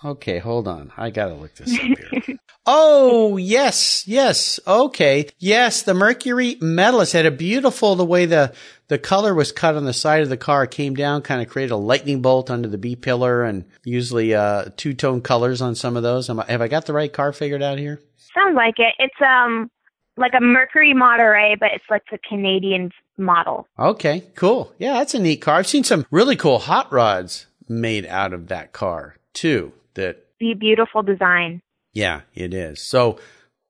Okay, 0.03 0.39
hold 0.39 0.67
on. 0.67 0.91
I 0.97 1.09
gotta 1.09 1.33
look 1.33 1.55
this 1.55 1.73
up 1.73 1.81
here. 1.81 2.37
oh 2.65 3.37
yes, 3.37 4.07
yes. 4.07 4.59
Okay, 4.67 5.29
yes. 5.39 5.81
The 5.81 5.93
Mercury 5.93 6.57
medalist 6.61 7.13
had 7.13 7.25
a 7.25 7.31
beautiful 7.31 7.95
the 7.95 8.05
way 8.05 8.25
the 8.25 8.53
the 8.87 8.99
color 8.99 9.33
was 9.33 9.51
cut 9.51 9.75
on 9.75 9.85
the 9.85 9.93
side 9.93 10.21
of 10.21 10.29
the 10.29 10.37
car. 10.37 10.67
Came 10.67 10.95
down, 10.95 11.23
kind 11.23 11.41
of 11.41 11.49
created 11.49 11.71
a 11.71 11.77
lightning 11.77 12.21
bolt 12.21 12.51
under 12.51 12.67
the 12.67 12.77
B 12.77 12.95
pillar, 12.95 13.43
and 13.43 13.65
usually 13.83 14.35
uh, 14.35 14.65
two 14.77 14.93
tone 14.93 15.21
colors 15.21 15.61
on 15.61 15.73
some 15.73 15.97
of 15.97 16.03
those. 16.03 16.29
Am 16.29 16.39
I, 16.39 16.45
have 16.45 16.61
I 16.61 16.67
got 16.67 16.85
the 16.85 16.93
right 16.93 17.11
car 17.11 17.33
figured 17.33 17.63
out 17.63 17.79
here? 17.79 17.99
Sounds 18.33 18.55
like 18.55 18.75
it. 18.77 18.93
It's 18.99 19.21
um 19.21 19.71
like 20.17 20.33
a 20.37 20.41
Mercury 20.41 20.93
Monterey, 20.93 21.55
but 21.59 21.69
it's 21.73 21.85
like 21.89 22.03
the 22.11 22.19
Canadian 22.29 22.91
model. 23.17 23.67
Okay, 23.79 24.23
cool. 24.35 24.73
Yeah, 24.77 24.93
that's 24.93 25.13
a 25.13 25.19
neat 25.19 25.37
car. 25.37 25.55
I've 25.55 25.67
seen 25.67 25.83
some 25.83 26.05
really 26.11 26.35
cool 26.35 26.59
hot 26.59 26.91
rods 26.91 27.47
made 27.67 28.05
out 28.05 28.33
of 28.33 28.47
that 28.47 28.71
car 28.73 29.15
too. 29.33 29.71
That 29.95 30.25
Be 30.39 30.53
beautiful 30.53 31.01
design. 31.03 31.61
yeah, 31.93 32.21
it 32.33 32.53
is. 32.53 32.81
So, 32.81 33.19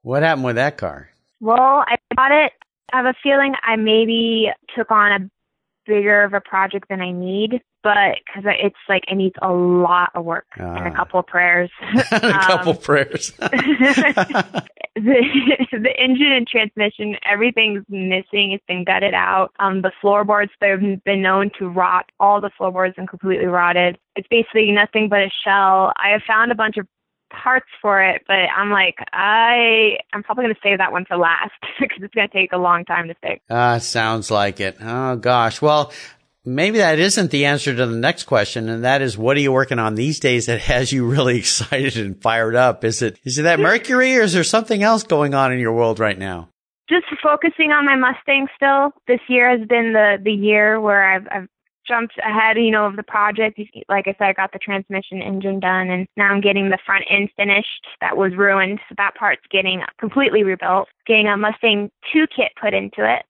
what 0.01 0.23
happened 0.23 0.45
with 0.45 0.55
that 0.55 0.77
car? 0.77 1.09
Well, 1.39 1.83
I 1.87 1.95
bought 2.15 2.31
it. 2.31 2.51
I 2.93 2.97
have 2.97 3.05
a 3.05 3.13
feeling 3.21 3.53
I 3.63 3.75
maybe 3.75 4.49
took 4.75 4.91
on 4.91 5.11
a 5.11 5.29
bigger 5.85 6.23
of 6.23 6.33
a 6.33 6.41
project 6.41 6.87
than 6.89 7.01
I 7.01 7.11
need, 7.11 7.61
but 7.85 8.17
because 8.25 8.43
it's 8.59 8.75
like 8.89 9.03
it 9.07 9.15
needs 9.15 9.35
a 9.43 9.51
lot 9.53 10.09
of 10.15 10.25
work 10.25 10.47
and 10.57 10.65
Ah. 10.67 10.87
a 10.87 10.91
couple 10.95 11.19
of 11.19 11.27
prayers. 11.27 11.69
a 12.11 12.19
couple 12.19 12.71
Um, 12.73 12.77
prayers. 12.79 13.31
the 14.95 15.67
the 15.71 15.93
engine 15.99 16.31
and 16.31 16.47
transmission, 16.47 17.15
everything's 17.29 17.83
missing. 17.89 18.51
It's 18.53 18.63
been 18.67 18.83
gutted 18.85 19.13
out. 19.13 19.51
Um, 19.59 19.81
the 19.81 19.91
floorboards 20.01 20.51
they've 20.61 21.03
been 21.03 21.21
known 21.21 21.51
to 21.59 21.67
rot. 21.69 22.05
All 22.19 22.41
the 22.41 22.49
floorboards 22.57 22.95
are 22.97 23.05
completely 23.05 23.45
rotted. 23.45 23.97
It's 24.15 24.27
basically 24.29 24.71
nothing 24.71 25.09
but 25.09 25.19
a 25.19 25.29
shell. 25.43 25.93
I 25.97 26.09
have 26.09 26.21
found 26.27 26.51
a 26.51 26.55
bunch 26.55 26.77
of 26.77 26.87
parts 27.31 27.65
for 27.81 28.01
it, 28.01 28.21
but 28.27 28.35
I'm 28.55 28.69
like, 28.71 28.95
I 29.11 29.97
I'm 30.13 30.23
probably 30.23 30.45
gonna 30.45 30.55
save 30.63 30.77
that 30.77 30.91
one 30.93 31.05
for 31.05 31.17
last 31.17 31.51
because 31.79 31.99
it's 32.01 32.13
gonna 32.15 32.29
take 32.29 32.53
a 32.53 32.57
long 32.57 32.85
time 32.85 33.07
to 33.09 33.15
fix. 33.21 33.41
Ah, 33.49 33.77
sounds 33.79 34.31
like 34.31 34.59
it. 34.61 34.77
Oh 34.81 35.17
gosh. 35.17 35.61
Well, 35.61 35.91
maybe 36.45 36.77
that 36.77 36.99
isn't 36.99 37.31
the 37.31 37.45
answer 37.45 37.75
to 37.75 37.85
the 37.85 37.95
next 37.95 38.23
question, 38.23 38.69
and 38.69 38.83
that 38.83 39.01
is, 39.01 39.17
what 39.17 39.37
are 39.37 39.41
you 39.41 39.51
working 39.51 39.79
on 39.79 39.95
these 39.95 40.19
days 40.19 40.45
that 40.45 40.61
has 40.61 40.91
you 40.91 41.05
really 41.05 41.37
excited 41.39 41.97
and 41.97 42.21
fired 42.21 42.55
up? 42.55 42.83
Is 42.83 43.01
it 43.01 43.19
is 43.23 43.37
it 43.37 43.43
that 43.43 43.59
Mercury, 43.59 44.17
or 44.17 44.21
is 44.21 44.33
there 44.33 44.43
something 44.43 44.83
else 44.83 45.03
going 45.03 45.33
on 45.33 45.51
in 45.51 45.59
your 45.59 45.73
world 45.73 45.99
right 45.99 46.17
now? 46.17 46.49
just 46.89 47.05
focusing 47.21 47.71
on 47.71 47.85
my 47.85 47.95
Mustang 47.95 48.47
still. 48.55 48.91
This 49.07 49.21
year 49.27 49.49
has 49.49 49.67
been 49.67 49.93
the 49.93 50.17
the 50.23 50.31
year 50.31 50.79
where 50.79 51.03
I've 51.03 51.27
I've 51.31 51.47
jumped 51.87 52.15
ahead, 52.17 52.57
you 52.57 52.71
know, 52.71 52.85
of 52.85 52.95
the 52.95 53.03
project. 53.03 53.59
Like 53.89 54.07
I 54.07 54.15
said, 54.17 54.27
I 54.27 54.33
got 54.33 54.51
the 54.51 54.59
transmission 54.59 55.21
engine 55.21 55.59
done 55.59 55.89
and 55.89 56.07
now 56.17 56.31
I'm 56.31 56.41
getting 56.41 56.69
the 56.69 56.79
front 56.85 57.05
end 57.09 57.29
finished. 57.37 57.85
That 58.01 58.17
was 58.17 58.33
ruined. 58.35 58.79
So 58.89 58.95
that 58.97 59.15
part's 59.15 59.43
getting 59.51 59.81
completely 59.99 60.43
rebuilt. 60.43 60.87
Getting 61.05 61.27
a 61.27 61.37
Mustang 61.37 61.91
2 62.11 62.25
kit 62.35 62.51
put 62.59 62.73
into 62.73 63.01
it. 63.01 63.25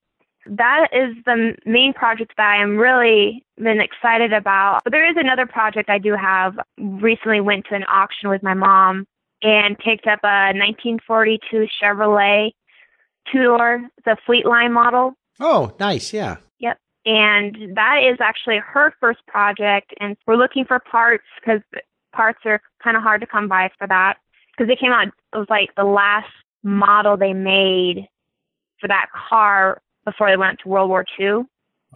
That 0.48 0.90
is 0.92 1.16
the 1.26 1.56
main 1.66 1.94
project 1.94 2.34
that 2.38 2.46
I 2.46 2.62
am 2.62 2.78
really 2.78 3.44
been 3.58 3.82
excited 3.82 4.34
about. 4.34 4.82
But 4.84 4.92
there 4.92 5.10
is 5.10 5.16
another 5.18 5.46
project 5.46 5.90
I 5.90 5.98
do 5.98 6.16
have. 6.16 6.58
Recently 6.78 7.42
went 7.42 7.66
to 7.70 7.76
an 7.76 7.84
auction 7.84 8.30
with 8.30 8.44
my 8.44 8.54
mom 8.54 9.08
and 9.42 9.78
picked 9.78 10.08
up 10.08 10.20
a 10.24 10.54
1942 10.54 11.68
Chevrolet 11.82 12.52
two 13.32 13.44
door, 13.44 13.82
the 14.06 14.18
Fleetline 14.28 14.72
model. 14.72 15.14
Oh, 15.40 15.74
nice. 15.80 16.14
Yeah. 16.14 16.38
Yep. 16.60 16.78
And 17.06 17.76
that 17.76 18.02
is 18.04 18.18
actually 18.22 18.58
her 18.58 18.94
first 19.00 19.20
project, 19.28 19.94
and 20.00 20.16
we're 20.26 20.38
looking 20.38 20.66
for 20.66 20.80
parts 20.80 21.26
because 21.40 21.62
parts 22.14 22.40
are 22.46 22.62
kind 22.84 22.96
of 22.96 23.04
hard 23.04 23.22
to 23.22 23.28
come 23.28 23.48
by 23.48 23.70
for 23.78 23.88
that 23.88 24.18
because 24.52 24.68
they 24.68 24.76
came 24.76 24.92
out. 24.92 25.08
It 25.08 25.38
was 25.38 25.48
like 25.50 25.70
the 25.76 25.84
last 25.84 26.32
model 26.64 27.18
they 27.18 27.34
made 27.34 28.08
for 28.80 28.88
that 28.88 29.08
car 29.30 29.82
before 30.06 30.30
they 30.30 30.38
went 30.38 30.60
to 30.60 30.70
World 30.70 30.90
War 30.90 31.06
II, 31.20 31.44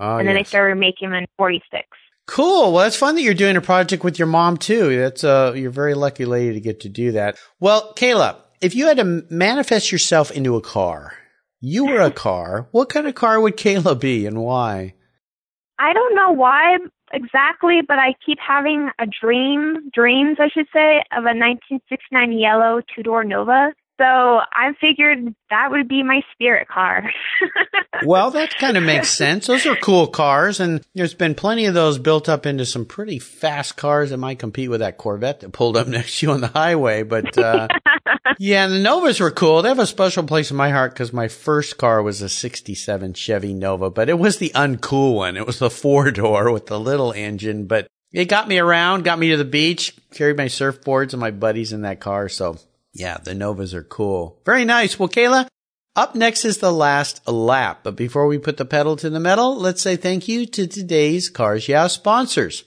Oh, 0.01 0.17
and 0.17 0.27
then 0.27 0.35
they 0.35 0.43
started 0.43 0.75
making 0.75 1.09
them 1.09 1.19
in 1.19 1.27
'46. 1.37 1.87
Cool. 2.27 2.73
Well, 2.73 2.83
that's 2.83 2.95
fun 2.95 3.15
that 3.15 3.21
you're 3.21 3.33
doing 3.33 3.57
a 3.57 3.61
project 3.61 4.03
with 4.03 4.19
your 4.19 4.27
mom 4.27 4.57
too. 4.57 4.95
That's 4.97 5.23
uh, 5.23 5.53
you're 5.55 5.69
a 5.69 5.73
very 5.73 5.93
lucky 5.95 6.25
lady 6.25 6.53
to 6.53 6.59
get 6.61 6.81
to 6.81 6.89
do 6.89 7.11
that. 7.13 7.37
Well, 7.59 7.93
Kayla, 7.95 8.37
if 8.61 8.75
you 8.75 8.87
had 8.87 8.97
to 8.97 9.23
manifest 9.29 9.91
yourself 9.91 10.31
into 10.31 10.55
a 10.55 10.61
car, 10.61 11.13
you 11.59 11.85
were 11.85 12.01
a 12.01 12.11
car. 12.27 12.67
What 12.71 12.89
kind 12.89 13.07
of 13.07 13.15
car 13.15 13.39
would 13.41 13.57
Kayla 13.57 13.99
be, 13.99 14.25
and 14.25 14.41
why? 14.43 14.93
I 15.79 15.93
don't 15.93 16.15
know 16.15 16.31
why 16.31 16.77
exactly, 17.11 17.79
but 17.87 17.97
I 17.97 18.13
keep 18.25 18.37
having 18.39 18.89
a 18.99 19.05
dream, 19.07 19.89
dreams, 19.93 20.37
I 20.39 20.49
should 20.49 20.67
say, 20.73 20.97
of 21.11 21.23
a 21.23 21.33
1969 21.33 22.33
yellow 22.33 22.81
two 22.95 23.01
door 23.03 23.23
Nova. 23.23 23.73
So 23.99 24.05
I 24.05 24.71
figured 24.79 25.35
that 25.49 25.71
would 25.71 25.89
be 25.89 26.03
my 26.03 26.21
spirit 26.33 26.67
car. 26.67 27.03
Well, 28.05 28.31
that 28.31 28.57
kind 28.57 28.77
of 28.77 28.83
makes 28.83 29.09
sense. 29.09 29.47
Those 29.47 29.65
are 29.65 29.75
cool 29.75 30.07
cars, 30.07 30.59
and 30.59 30.81
there's 30.95 31.13
been 31.13 31.35
plenty 31.35 31.65
of 31.65 31.73
those 31.73 31.97
built 31.97 32.29
up 32.29 32.45
into 32.45 32.65
some 32.65 32.85
pretty 32.85 33.19
fast 33.19 33.75
cars 33.75 34.11
that 34.11 34.17
might 34.17 34.39
compete 34.39 34.69
with 34.69 34.79
that 34.79 34.97
Corvette 34.97 35.41
that 35.41 35.51
pulled 35.51 35.75
up 35.75 35.87
next 35.89 36.19
to 36.19 36.27
you 36.27 36.31
on 36.31 36.39
the 36.39 36.47
highway. 36.47 37.03
But 37.03 37.37
uh, 37.37 37.67
yeah, 38.39 38.67
the 38.67 38.79
Novas 38.79 39.19
were 39.19 39.31
cool. 39.31 39.61
They 39.61 39.69
have 39.69 39.79
a 39.79 39.85
special 39.85 40.23
place 40.23 40.49
in 40.51 40.57
my 40.57 40.69
heart 40.69 40.93
because 40.93 41.11
my 41.11 41.27
first 41.27 41.77
car 41.77 42.01
was 42.01 42.21
a 42.21 42.29
'67 42.29 43.13
Chevy 43.13 43.53
Nova, 43.53 43.89
but 43.89 44.07
it 44.09 44.17
was 44.17 44.37
the 44.37 44.51
uncool 44.55 45.15
one. 45.15 45.35
It 45.35 45.45
was 45.45 45.59
the 45.59 45.69
four 45.69 46.09
door 46.11 46.51
with 46.51 46.67
the 46.67 46.79
little 46.79 47.11
engine, 47.11 47.65
but 47.65 47.87
it 48.13 48.25
got 48.25 48.47
me 48.47 48.59
around, 48.59 49.03
got 49.03 49.19
me 49.19 49.29
to 49.31 49.37
the 49.37 49.45
beach, 49.45 49.95
carried 50.13 50.37
my 50.37 50.45
surfboards 50.45 51.11
and 51.11 51.19
my 51.19 51.31
buddies 51.31 51.73
in 51.73 51.81
that 51.81 51.99
car. 51.99 52.29
So 52.29 52.57
yeah, 52.93 53.17
the 53.17 53.35
Novas 53.35 53.73
are 53.73 53.83
cool. 53.83 54.41
Very 54.45 54.65
nice. 54.65 54.97
Well, 54.97 55.09
Kayla, 55.09 55.47
up 55.95 56.15
next 56.15 56.45
is 56.45 56.57
the 56.57 56.71
last 56.71 57.27
lap. 57.27 57.81
But 57.83 57.95
before 57.95 58.27
we 58.27 58.37
put 58.37 58.57
the 58.57 58.65
pedal 58.65 58.95
to 58.97 59.09
the 59.09 59.19
metal, 59.19 59.55
let's 59.55 59.81
say 59.81 59.95
thank 59.95 60.27
you 60.27 60.45
to 60.47 60.67
today's 60.67 61.29
Cars 61.29 61.67
Yeah 61.67 61.87
sponsors. 61.87 62.63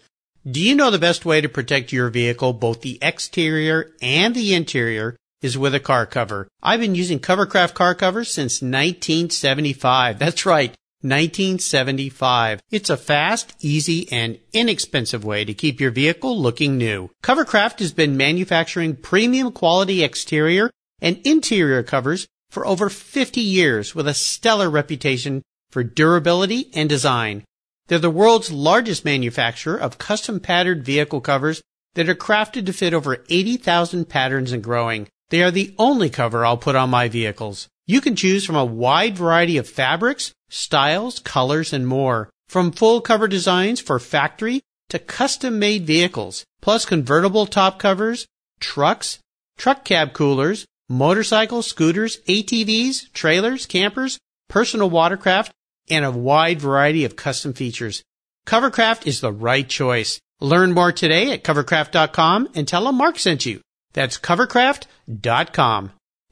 Do 0.49 0.61
you 0.61 0.75
know 0.75 0.91
the 0.91 0.99
best 0.99 1.25
way 1.25 1.41
to 1.41 1.49
protect 1.49 1.93
your 1.93 2.09
vehicle, 2.09 2.53
both 2.53 2.81
the 2.81 2.99
exterior 3.01 3.93
and 4.03 4.35
the 4.35 4.55
interior, 4.55 5.17
is 5.41 5.59
with 5.59 5.75
a 5.75 5.81
car 5.81 6.07
cover. 6.07 6.49
I've 6.63 6.81
been 6.81 6.95
using 6.95 7.19
Covercraft 7.19 7.75
car 7.75 7.95
covers 7.95 8.33
since 8.33 8.63
1975. 8.63 10.19
That's 10.19 10.47
right. 10.47 10.75
1975. 11.03 12.63
It's 12.71 12.91
a 12.91 12.97
fast, 12.97 13.55
easy, 13.61 14.11
and 14.11 14.39
inexpensive 14.53 15.25
way 15.25 15.45
to 15.45 15.55
keep 15.55 15.81
your 15.81 15.91
vehicle 15.91 16.41
looking 16.41 16.79
new. 16.79 17.11
Covercraft 17.23 17.81
has 17.81 17.93
been 17.93 18.17
manufacturing 18.17 18.97
premium 18.97 19.53
quality 19.53 20.03
exterior 20.03 20.71
and 21.01 21.19
interior 21.27 21.83
covers 21.83 22.27
for 22.51 22.67
over 22.67 22.89
50 22.89 23.41
years 23.41 23.95
with 23.95 24.07
a 24.07 24.15
stellar 24.15 24.71
reputation 24.71 25.43
for 25.71 25.83
durability 25.83 26.71
and 26.75 26.89
design. 26.89 27.45
They're 27.89 27.99
the 27.99 28.11
world's 28.11 28.53
largest 28.53 29.05
manufacturer 29.05 29.77
of 29.77 29.99
custom 29.99 30.39
patterned 30.39 30.85
vehicle 30.85 31.21
covers 31.21 31.63
that 31.95 32.09
are 32.09 32.15
crafted 32.15 32.67
to 32.67 32.73
fit 32.73 32.95
over 32.95 33.25
80,000 33.29 34.09
patterns 34.09 34.53
and 34.53 34.63
growing. 34.63 35.09
They 35.31 35.43
are 35.43 35.51
the 35.51 35.75
only 35.79 36.11
cover 36.11 36.45
I'll 36.45 36.57
put 36.57 36.77
on 36.77 36.91
my 36.91 37.09
vehicles. 37.09 37.69
You 37.87 38.01
can 38.01 38.17
choose 38.17 38.45
from 38.45 38.57
a 38.57 38.65
wide 38.65 39.17
variety 39.17 39.57
of 39.57 39.69
fabrics, 39.69 40.33
styles, 40.53 41.19
colors, 41.19 41.73
and 41.73 41.87
more. 41.87 42.29
From 42.49 42.71
full 42.71 43.01
cover 43.01 43.27
designs 43.27 43.81
for 43.81 43.99
factory 43.99 44.61
to 44.91 44.99
custom 44.99 45.59
made 45.59 45.87
vehicles, 45.87 46.45
plus 46.61 46.85
convertible 46.85 47.47
top 47.47 47.79
covers, 47.79 48.27
trucks, 48.61 49.19
truck 49.57 49.85
cab 49.85 50.13
coolers, 50.13 50.67
motorcycles, 50.89 51.67
scooters, 51.67 52.19
ATVs, 52.29 53.11
trailers, 53.13 53.65
campers, 53.65 54.19
personal 54.49 54.91
watercraft, 54.91 55.53
and 55.91 56.05
a 56.05 56.11
wide 56.11 56.61
variety 56.61 57.07
of 57.07 57.17
custom 57.17 57.55
features. 57.55 58.03
Covercraft 58.47 59.07
is 59.07 59.21
the 59.21 59.33
right 59.33 59.69
choice. 59.69 60.21
Learn 60.41 60.73
more 60.73 60.93
today 60.93 61.33
at 61.33 61.45
covercraft.com 61.45 62.51
and 62.55 62.69
tell 62.69 62.85
them 62.85 62.97
Mark 62.97 63.19
sent 63.19 63.47
you. 63.47 63.61
That's 63.95 64.19
covercraft.com. 64.19 65.93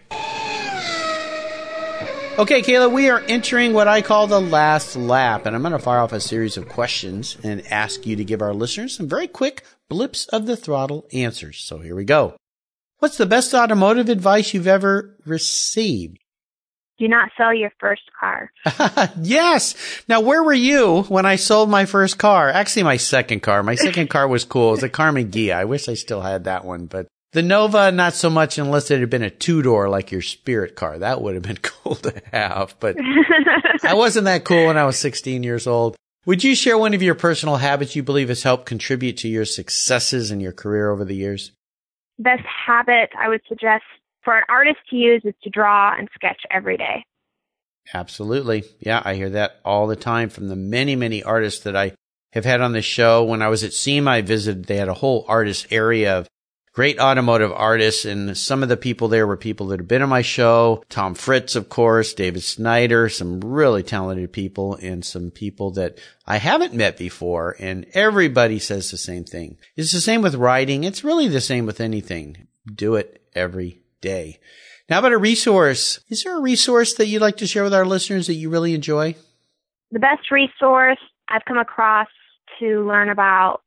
Okay, 2.37 2.61
Kayla, 2.61 2.93
we 2.93 3.09
are 3.09 3.23
entering 3.27 3.73
what 3.73 3.87
I 3.87 4.03
call 4.03 4.27
the 4.27 4.39
last 4.39 4.95
lap, 4.95 5.47
and 5.47 5.55
I'm 5.55 5.63
going 5.63 5.71
to 5.71 5.79
fire 5.79 5.97
off 5.99 6.13
a 6.13 6.19
series 6.19 6.55
of 6.55 6.69
questions 6.69 7.35
and 7.43 7.65
ask 7.65 8.05
you 8.05 8.15
to 8.15 8.23
give 8.23 8.43
our 8.43 8.53
listeners 8.53 8.95
some 8.95 9.09
very 9.09 9.27
quick 9.27 9.63
blips 9.89 10.27
of 10.27 10.45
the 10.45 10.55
throttle 10.55 11.07
answers. 11.11 11.57
So 11.57 11.79
here 11.79 11.95
we 11.95 12.05
go. 12.05 12.35
What's 12.99 13.17
the 13.17 13.25
best 13.25 13.53
automotive 13.53 14.09
advice 14.09 14.53
you've 14.53 14.67
ever 14.67 15.15
received? 15.25 16.19
Do 16.97 17.07
not 17.07 17.29
sell 17.37 17.53
your 17.53 17.71
first 17.79 18.01
car. 18.19 18.51
yes. 19.21 19.73
Now, 20.09 20.19
where 20.19 20.43
were 20.43 20.53
you 20.53 21.03
when 21.03 21.25
I 21.25 21.37
sold 21.37 21.69
my 21.69 21.85
first 21.85 22.17
car? 22.17 22.49
Actually, 22.49 22.83
my 22.83 22.97
second 22.97 23.39
car. 23.39 23.63
My 23.63 23.75
second 23.75 24.09
car 24.09 24.27
was 24.27 24.43
cool. 24.43 24.69
It 24.69 24.71
was 24.71 24.83
a 24.83 24.89
Karmann 24.89 25.31
Ghia. 25.31 25.55
I 25.55 25.63
wish 25.63 25.87
I 25.87 25.93
still 25.93 26.19
had 26.19 26.43
that 26.43 26.65
one, 26.65 26.87
but 26.87 27.07
the 27.31 27.41
Nova, 27.41 27.89
not 27.93 28.15
so 28.15 28.29
much 28.29 28.57
unless 28.57 28.91
it 28.91 28.99
had 28.99 29.09
been 29.09 29.23
a 29.23 29.29
two 29.29 29.61
door 29.61 29.87
like 29.87 30.11
your 30.11 30.21
Spirit 30.21 30.75
car. 30.75 30.99
That 30.99 31.21
would 31.21 31.35
have 31.35 31.43
been 31.43 31.57
cool 31.61 31.95
to 31.95 32.21
have, 32.33 32.75
but 32.81 32.97
I 33.83 33.93
wasn't 33.93 34.25
that 34.25 34.43
cool 34.43 34.65
when 34.65 34.77
I 34.77 34.83
was 34.83 34.97
16 34.99 35.41
years 35.41 35.67
old. 35.67 35.95
Would 36.25 36.43
you 36.43 36.53
share 36.53 36.77
one 36.77 36.93
of 36.93 37.01
your 37.01 37.15
personal 37.15 37.55
habits 37.55 37.95
you 37.95 38.03
believe 38.03 38.27
has 38.27 38.43
helped 38.43 38.65
contribute 38.65 39.15
to 39.17 39.29
your 39.29 39.45
successes 39.45 40.31
in 40.31 40.41
your 40.41 40.51
career 40.51 40.91
over 40.91 41.05
the 41.05 41.15
years? 41.15 41.53
Best 42.19 42.43
habit 42.67 43.09
I 43.17 43.29
would 43.29 43.41
suggest 43.47 43.83
for 44.23 44.37
an 44.37 44.43
artist 44.49 44.77
to 44.89 44.95
use 44.95 45.21
is 45.23 45.33
to 45.43 45.49
draw 45.49 45.95
and 45.97 46.07
sketch 46.13 46.41
every 46.51 46.77
day. 46.77 47.05
Absolutely. 47.93 48.63
Yeah, 48.79 49.01
I 49.03 49.15
hear 49.15 49.29
that 49.31 49.59
all 49.65 49.87
the 49.87 49.95
time 49.95 50.29
from 50.29 50.47
the 50.47 50.55
many, 50.55 50.95
many 50.95 51.23
artists 51.23 51.63
that 51.63 51.75
I 51.75 51.93
have 52.33 52.45
had 52.45 52.61
on 52.61 52.73
the 52.73 52.81
show. 52.81 53.23
When 53.23 53.41
I 53.41 53.47
was 53.47 53.63
at 53.63 53.73
SEMA, 53.73 54.11
I 54.11 54.21
visited, 54.21 54.65
they 54.65 54.77
had 54.77 54.89
a 54.89 54.93
whole 54.93 55.25
artist 55.27 55.67
area 55.71 56.19
of 56.19 56.27
great 56.79 56.97
automotive 56.97 57.51
artists. 57.51 58.05
And 58.05 58.37
some 58.37 58.63
of 58.63 58.69
the 58.69 58.77
people 58.77 59.09
there 59.09 59.27
were 59.27 59.35
people 59.35 59.67
that 59.67 59.81
have 59.81 59.87
been 59.89 60.01
on 60.01 60.07
my 60.07 60.21
show. 60.21 60.81
Tom 60.87 61.13
Fritz, 61.13 61.57
of 61.57 61.67
course, 61.67 62.13
David 62.13 62.41
Snyder, 62.41 63.09
some 63.09 63.41
really 63.41 63.83
talented 63.83 64.31
people 64.31 64.75
and 64.75 65.03
some 65.03 65.29
people 65.29 65.71
that 65.71 65.97
I 66.25 66.37
haven't 66.37 66.73
met 66.73 66.97
before. 66.97 67.57
And 67.59 67.85
everybody 67.93 68.59
says 68.59 68.91
the 68.91 68.97
same 68.97 69.25
thing. 69.25 69.57
It's 69.75 69.91
the 69.91 69.99
same 69.99 70.21
with 70.21 70.35
writing. 70.35 70.85
It's 70.85 71.03
really 71.03 71.27
the 71.27 71.41
same 71.41 71.65
with 71.65 71.81
anything. 71.81 72.47
Do 72.73 72.95
it 72.95 73.23
every 73.35 73.81
day. 73.99 74.39
Now 74.89 74.99
about 74.99 75.11
a 75.11 75.17
resource. 75.17 75.99
Is 76.07 76.23
there 76.23 76.37
a 76.37 76.41
resource 76.41 76.93
that 76.93 77.07
you'd 77.07 77.21
like 77.21 77.35
to 77.39 77.45
share 77.45 77.65
with 77.65 77.73
our 77.73 77.85
listeners 77.85 78.27
that 78.27 78.35
you 78.35 78.49
really 78.49 78.73
enjoy? 78.73 79.15
The 79.91 79.99
best 79.99 80.31
resource 80.31 80.99
I've 81.27 81.43
come 81.43 81.57
across 81.57 82.07
to 82.61 82.87
learn 82.87 83.09
about 83.09 83.63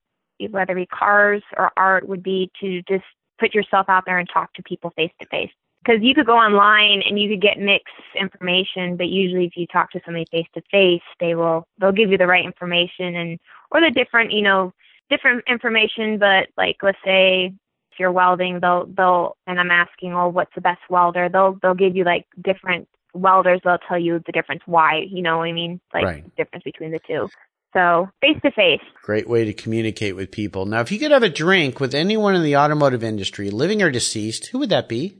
whether 0.50 0.72
it 0.72 0.76
be 0.76 0.86
cars 0.86 1.42
or 1.56 1.70
art 1.76 2.08
would 2.08 2.22
be 2.22 2.50
to 2.60 2.82
just 2.82 3.04
put 3.38 3.54
yourself 3.54 3.88
out 3.88 4.04
there 4.06 4.18
and 4.18 4.28
talk 4.32 4.52
to 4.54 4.62
people 4.62 4.90
face 4.90 5.12
to 5.20 5.26
face. 5.28 5.50
Because 5.84 6.00
you 6.00 6.14
could 6.14 6.26
go 6.26 6.36
online 6.36 7.02
and 7.02 7.18
you 7.18 7.28
could 7.28 7.42
get 7.42 7.58
mixed 7.58 7.92
information, 8.18 8.96
but 8.96 9.08
usually 9.08 9.46
if 9.46 9.56
you 9.56 9.66
talk 9.66 9.90
to 9.90 10.00
somebody 10.04 10.26
face 10.30 10.46
to 10.54 10.62
face, 10.70 11.02
they 11.18 11.34
will 11.34 11.66
they'll 11.78 11.90
give 11.90 12.10
you 12.10 12.18
the 12.18 12.26
right 12.26 12.44
information 12.44 13.16
and 13.16 13.40
or 13.72 13.80
the 13.80 13.90
different 13.90 14.30
you 14.30 14.42
know 14.42 14.72
different 15.10 15.42
information. 15.48 16.18
But 16.18 16.48
like 16.56 16.76
let's 16.82 16.98
say 17.04 17.52
if 17.90 17.98
you're 17.98 18.12
welding, 18.12 18.60
they'll 18.60 18.86
they'll 18.86 19.36
and 19.48 19.58
I'm 19.58 19.72
asking, 19.72 20.14
oh, 20.14 20.28
what's 20.28 20.54
the 20.54 20.60
best 20.60 20.82
welder? 20.88 21.28
They'll 21.28 21.58
they'll 21.60 21.74
give 21.74 21.96
you 21.96 22.04
like 22.04 22.26
different 22.40 22.86
welders. 23.12 23.60
They'll 23.64 23.78
tell 23.78 23.98
you 23.98 24.22
the 24.24 24.32
difference 24.32 24.62
why. 24.66 25.06
You 25.10 25.22
know 25.22 25.38
what 25.38 25.48
I 25.48 25.52
mean? 25.52 25.80
Like 25.92 26.04
right. 26.04 26.36
difference 26.36 26.62
between 26.62 26.92
the 26.92 27.00
two. 27.06 27.28
So 27.72 28.08
face 28.20 28.36
to 28.42 28.50
face. 28.50 28.82
Great 29.02 29.28
way 29.28 29.44
to 29.44 29.52
communicate 29.52 30.14
with 30.14 30.30
people. 30.30 30.66
Now, 30.66 30.80
if 30.80 30.92
you 30.92 30.98
could 30.98 31.10
have 31.10 31.22
a 31.22 31.28
drink 31.28 31.80
with 31.80 31.94
anyone 31.94 32.34
in 32.34 32.42
the 32.42 32.56
automotive 32.56 33.02
industry, 33.02 33.50
living 33.50 33.82
or 33.82 33.90
deceased, 33.90 34.46
who 34.46 34.58
would 34.58 34.70
that 34.70 34.88
be? 34.88 35.16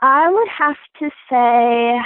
I 0.00 0.30
would 0.30 0.48
have 0.48 0.76
to 0.98 1.10
say 1.28 1.98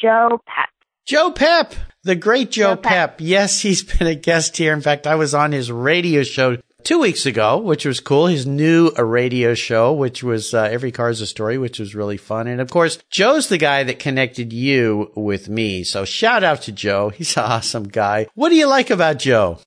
Joe 0.00 0.40
Pep. 0.46 0.70
Joe 1.06 1.30
Pep, 1.32 1.74
the 2.02 2.16
great 2.16 2.50
Joe, 2.50 2.74
Joe 2.74 2.76
Pep. 2.76 2.92
Pep. 2.92 3.16
Yes, 3.20 3.60
he's 3.60 3.82
been 3.82 4.06
a 4.06 4.14
guest 4.14 4.56
here. 4.56 4.72
In 4.72 4.80
fact, 4.80 5.06
I 5.06 5.16
was 5.16 5.34
on 5.34 5.52
his 5.52 5.70
radio 5.70 6.22
show 6.22 6.56
two 6.84 7.00
weeks 7.00 7.26
ago, 7.26 7.58
which 7.58 7.84
was 7.84 8.00
cool. 8.00 8.26
His 8.26 8.46
new 8.46 8.90
radio 8.90 9.54
show, 9.54 9.92
which 9.92 10.22
was 10.22 10.54
uh, 10.54 10.62
Every 10.62 10.92
Car's 10.92 11.20
a 11.20 11.26
Story, 11.26 11.58
which 11.58 11.78
was 11.78 11.94
really 11.94 12.16
fun. 12.16 12.46
And 12.46 12.60
of 12.60 12.70
course, 12.70 12.98
Joe's 13.10 13.48
the 13.48 13.58
guy 13.58 13.82
that 13.84 13.98
connected 13.98 14.52
you 14.52 15.10
with 15.16 15.48
me. 15.48 15.82
So 15.84 16.04
shout 16.04 16.44
out 16.44 16.62
to 16.62 16.72
Joe. 16.72 17.08
He's 17.08 17.36
an 17.36 17.44
awesome 17.44 17.88
guy. 17.88 18.26
What 18.34 18.50
do 18.50 18.56
you 18.56 18.68
like 18.68 18.90
about 18.90 19.18
Joe? 19.18 19.58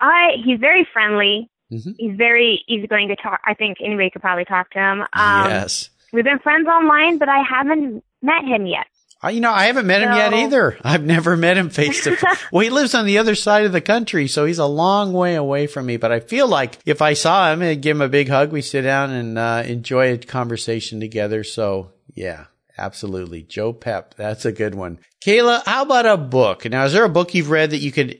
I 0.00 0.36
he's 0.44 0.58
very 0.58 0.86
friendly. 0.92 1.50
Mm-hmm. 1.70 1.90
He's 1.98 2.16
very 2.16 2.64
easygoing 2.66 3.08
to 3.08 3.16
talk. 3.16 3.40
I 3.44 3.54
think 3.54 3.78
anybody 3.84 4.10
could 4.10 4.22
probably 4.22 4.44
talk 4.44 4.70
to 4.70 4.78
him. 4.78 5.00
Um, 5.12 5.50
yes. 5.50 5.90
We've 6.12 6.24
been 6.24 6.40
friends 6.40 6.66
online, 6.66 7.18
but 7.18 7.28
I 7.28 7.42
haven't 7.48 8.02
met 8.22 8.44
him 8.44 8.66
yet. 8.66 8.86
I, 9.22 9.30
you 9.30 9.40
know, 9.40 9.52
I 9.52 9.64
haven't 9.64 9.86
met 9.86 10.02
him 10.02 10.12
yet 10.12 10.32
either. 10.32 10.78
I've 10.84 11.04
never 11.04 11.36
met 11.36 11.58
him 11.58 11.68
face 11.68 12.04
to 12.04 12.16
face. 12.16 12.38
Well, 12.52 12.64
he 12.64 12.70
lives 12.70 12.94
on 12.94 13.06
the 13.06 13.18
other 13.18 13.34
side 13.34 13.66
of 13.66 13.72
the 13.72 13.80
country, 13.80 14.26
so 14.26 14.44
he's 14.46 14.58
a 14.58 14.66
long 14.66 15.12
way 15.12 15.34
away 15.34 15.66
from 15.66 15.86
me. 15.86 15.98
But 15.98 16.10
I 16.10 16.20
feel 16.20 16.48
like 16.48 16.78
if 16.86 17.02
I 17.02 17.12
saw 17.12 17.52
him, 17.52 17.62
I'd 17.62 17.82
give 17.82 17.96
him 17.96 18.02
a 18.02 18.08
big 18.08 18.28
hug. 18.28 18.50
We 18.50 18.62
sit 18.62 18.82
down 18.82 19.10
and 19.10 19.38
uh, 19.38 19.62
enjoy 19.66 20.12
a 20.12 20.18
conversation 20.18 21.00
together. 21.00 21.44
So, 21.44 21.92
yeah, 22.14 22.46
absolutely. 22.78 23.42
Joe 23.42 23.72
Pep, 23.72 24.14
that's 24.14 24.44
a 24.44 24.52
good 24.52 24.74
one. 24.74 24.98
Kayla, 25.24 25.64
how 25.66 25.82
about 25.82 26.06
a 26.06 26.16
book? 26.16 26.64
Now, 26.64 26.84
is 26.84 26.94
there 26.94 27.04
a 27.04 27.10
book 27.10 27.34
you've 27.34 27.50
read 27.50 27.70
that 27.70 27.78
you 27.78 27.92
could 27.92 28.18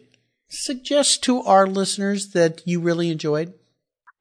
suggest 0.49 1.25
to 1.25 1.43
our 1.43 1.67
listeners 1.67 2.31
that 2.33 2.63
you 2.67 2.81
really 2.81 3.11
enjoyed? 3.11 3.55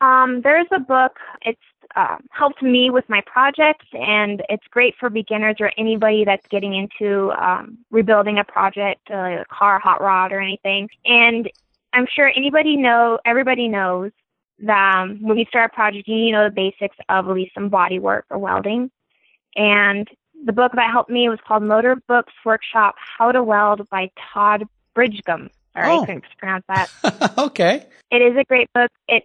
Um, 0.02 0.42
there's 0.44 0.68
a 0.72 0.80
book. 0.80 1.18
It's 1.42 1.60
um, 1.96 2.26
helped 2.32 2.62
me 2.62 2.90
with 2.90 3.08
my 3.10 3.22
projects, 3.26 3.86
and 3.94 4.44
it's 4.50 4.66
great 4.70 4.96
for 5.00 5.10
beginners 5.10 5.56
or 5.60 5.72
anybody 5.78 6.24
that's 6.26 6.46
getting 6.48 6.74
into 6.76 7.32
um, 7.32 7.78
rebuilding 7.92 8.38
a 8.38 8.44
project, 8.44 9.10
uh, 9.12 9.42
a 9.42 9.46
car, 9.50 9.80
hot 9.80 10.02
rod, 10.02 10.32
or 10.32 10.40
anything. 10.40 10.90
And 11.06 11.50
I'm 11.94 12.08
sure 12.14 12.32
anybody 12.36 12.78
know, 12.78 13.20
everybody 13.26 13.68
knows 13.68 14.12
that 14.60 15.02
um, 15.02 15.20
when 15.22 15.38
you 15.38 15.46
start 15.46 15.72
a 15.72 15.76
project, 15.76 16.08
you 16.08 16.16
need 16.16 16.32
to 16.32 16.38
know 16.38 16.44
the 16.46 16.54
basics 16.54 16.98
of 17.08 17.28
at 17.28 17.34
least 17.34 17.54
some 17.54 17.70
body 17.70 18.00
work 18.00 18.26
or 18.30 18.38
welding. 18.38 18.92
And 19.56 20.08
the 20.46 20.54
book 20.54 20.74
that 20.76 20.92
helped 20.92 21.10
me 21.10 21.30
was 21.30 21.40
called 21.46 21.64
Motor 21.64 21.96
Books 22.08 22.34
Workshop 22.46 22.96
How 23.18 23.32
to 23.32 23.44
Weld 23.44 23.88
by 23.90 24.12
Todd 24.34 24.66
Bridgecombe. 24.96 25.50
Sorry, 25.74 25.88
Oh. 25.88 26.04
I 26.04 26.06
couldn't 26.06 26.26
pronounce 26.38 26.66
that. 26.68 27.34
okay. 27.38 27.86
It 28.12 28.22
is 28.22 28.38
a 28.38 28.44
great 28.44 28.72
book. 28.74 28.92
It 29.08 29.24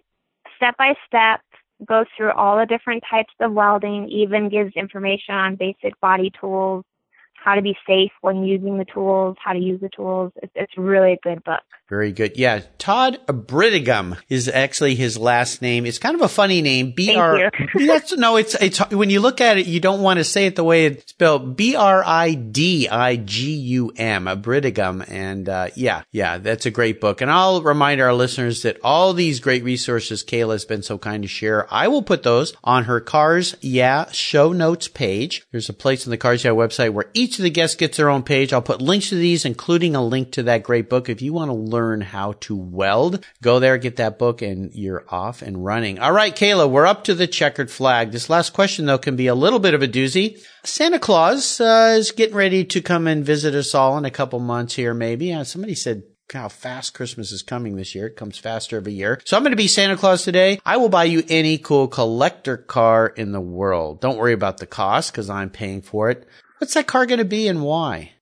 step 0.55 0.77
by 0.77 0.93
step 1.05 1.41
goes 1.83 2.05
through 2.15 2.31
all 2.31 2.57
the 2.57 2.65
different 2.65 3.03
types 3.09 3.33
of 3.39 3.51
welding, 3.51 4.07
even 4.09 4.49
gives 4.49 4.73
information 4.75 5.35
on 5.35 5.55
basic 5.55 5.99
body 5.99 6.31
tools, 6.39 6.85
how 7.33 7.55
to 7.55 7.61
be 7.61 7.77
safe 7.87 8.11
when 8.21 8.43
using 8.43 8.77
the 8.77 8.85
tools, 8.85 9.35
how 9.43 9.53
to 9.53 9.59
use 9.59 9.81
the 9.81 9.89
tools. 9.89 10.31
It's, 10.41 10.53
it's 10.55 10.77
really 10.77 11.13
a 11.13 11.19
good 11.21 11.43
book. 11.43 11.61
Very 11.87 12.11
good. 12.11 12.35
Yeah. 12.35 12.61
Todd 12.79 13.19
Bridigum 13.27 14.17
is 14.27 14.47
actually 14.47 14.95
his 14.95 15.19
last 15.19 15.61
name. 15.61 15.85
It's 15.85 15.99
kind 15.99 16.15
of 16.15 16.21
a 16.21 16.27
funny 16.27 16.63
name. 16.63 16.93
B 16.95 17.15
R. 17.15 17.51
That's 17.75 18.17
no. 18.17 18.37
It's 18.37 18.55
it's 18.55 18.79
when 18.89 19.11
you 19.11 19.19
look 19.19 19.39
at 19.39 19.59
it, 19.59 19.67
you 19.67 19.79
don't 19.79 20.01
want 20.01 20.17
to 20.17 20.23
say 20.23 20.47
it 20.47 20.55
the 20.55 20.63
way 20.63 20.87
it's 20.87 21.11
spelled. 21.11 21.55
B 21.55 21.75
R 21.75 22.03
I 22.03 22.33
D 22.33 22.89
I 22.89 23.17
G 23.17 23.53
U 23.53 23.91
M. 23.95 24.25
Bridigum. 24.25 25.07
And 25.07 25.47
uh, 25.47 25.67
yeah, 25.75 26.01
yeah, 26.11 26.39
that's 26.39 26.65
a 26.65 26.71
great 26.71 26.99
book. 26.99 27.21
And 27.21 27.29
I'll 27.29 27.61
remind 27.61 28.01
our 28.01 28.13
listeners 28.13 28.63
that 28.63 28.79
all 28.83 29.13
these 29.13 29.39
great 29.39 29.63
resources 29.63 30.23
Kayla 30.23 30.53
has 30.53 30.65
been 30.65 30.81
so 30.81 30.97
kind 30.97 31.21
to 31.21 31.27
share. 31.27 31.71
I 31.71 31.87
will 31.87 32.03
put 32.03 32.23
those 32.23 32.55
on 32.63 32.85
her 32.85 32.99
Cars 32.99 33.55
Yeah 33.61 34.09
show 34.11 34.53
notes 34.53 34.87
page. 34.87 35.45
There's 35.51 35.69
a 35.69 35.73
place 35.73 36.07
on 36.07 36.11
the 36.11 36.17
Cars 36.17 36.43
Yeah 36.43 36.51
website 36.51 36.93
where 36.93 37.11
each 37.13 37.37
of 37.37 37.43
the 37.43 37.51
guests 37.51 37.75
gets 37.75 37.97
their 37.97 38.09
own 38.09 38.23
page. 38.23 38.53
I'll 38.53 38.61
put 38.63 38.81
links 38.81 39.09
to 39.09 39.15
these, 39.15 39.45
including 39.45 39.95
a 39.95 40.03
link 40.03 40.31
to 40.31 40.43
that 40.43 40.63
great 40.63 40.89
book. 40.89 41.09
If 41.09 41.21
you 41.21 41.31
want 41.31 41.49
to 41.49 41.74
learn 41.75 42.01
how 42.01 42.33
to 42.41 42.55
weld, 42.55 43.25
go 43.41 43.59
there, 43.59 43.77
get 43.77 43.97
that 43.97 44.17
book, 44.17 44.41
and 44.41 44.73
you're 44.73 45.05
off 45.09 45.41
and 45.41 45.63
running. 45.63 45.99
All 45.99 46.11
right, 46.11 46.35
Kayla, 46.35 46.69
we're 46.69 46.85
up 46.85 47.03
to 47.05 47.13
the 47.13 47.27
checkered 47.27 47.69
flag. 47.69 48.11
This 48.11 48.29
last 48.29 48.53
question, 48.53 48.85
though, 48.85 48.97
can 48.97 49.15
be 49.15 49.27
a 49.27 49.35
little 49.35 49.59
bit 49.59 49.73
of 49.73 49.81
a 49.81 49.87
doozy. 49.87 50.39
Santa 50.63 50.99
Claus 50.99 51.59
uh, 51.59 51.95
is 51.97 52.11
getting 52.11 52.35
ready 52.35 52.63
to 52.65 52.81
come 52.81 53.07
and 53.07 53.25
visit 53.25 53.53
us 53.53 53.75
all 53.75 53.97
in 53.97 54.05
a 54.05 54.11
couple 54.11 54.39
months 54.39 54.75
here, 54.75 54.93
maybe. 54.93 55.33
Uh, 55.33 55.43
somebody 55.43 55.75
said 55.75 56.03
how 56.33 56.49
fast 56.49 56.93
Christmas 56.93 57.31
is 57.31 57.43
coming 57.43 57.75
this 57.75 57.93
year. 57.93 58.07
It 58.07 58.15
comes 58.15 58.37
faster 58.37 58.77
every 58.77 58.93
year. 58.93 59.21
So 59.25 59.37
I'm 59.37 59.43
going 59.43 59.51
to 59.51 59.57
be 59.57 59.67
Santa 59.67 59.97
Claus 59.97 60.23
today. 60.23 60.59
I 60.65 60.77
will 60.77 60.89
buy 60.89 61.03
you 61.03 61.23
any 61.29 61.57
cool 61.57 61.87
collector 61.87 62.57
car 62.57 63.07
in 63.07 63.31
the 63.31 63.41
world. 63.41 64.01
Don't 64.01 64.17
worry 64.17 64.33
about 64.33 64.57
the 64.57 64.65
cost 64.65 65.11
because 65.11 65.29
I'm 65.29 65.49
paying 65.49 65.81
for 65.81 66.09
it. 66.09 66.27
What's 66.57 66.73
that 66.73 66.87
car 66.87 67.05
going 67.05 67.19
to 67.19 67.25
be 67.25 67.47
and 67.47 67.61
why? 67.61 68.14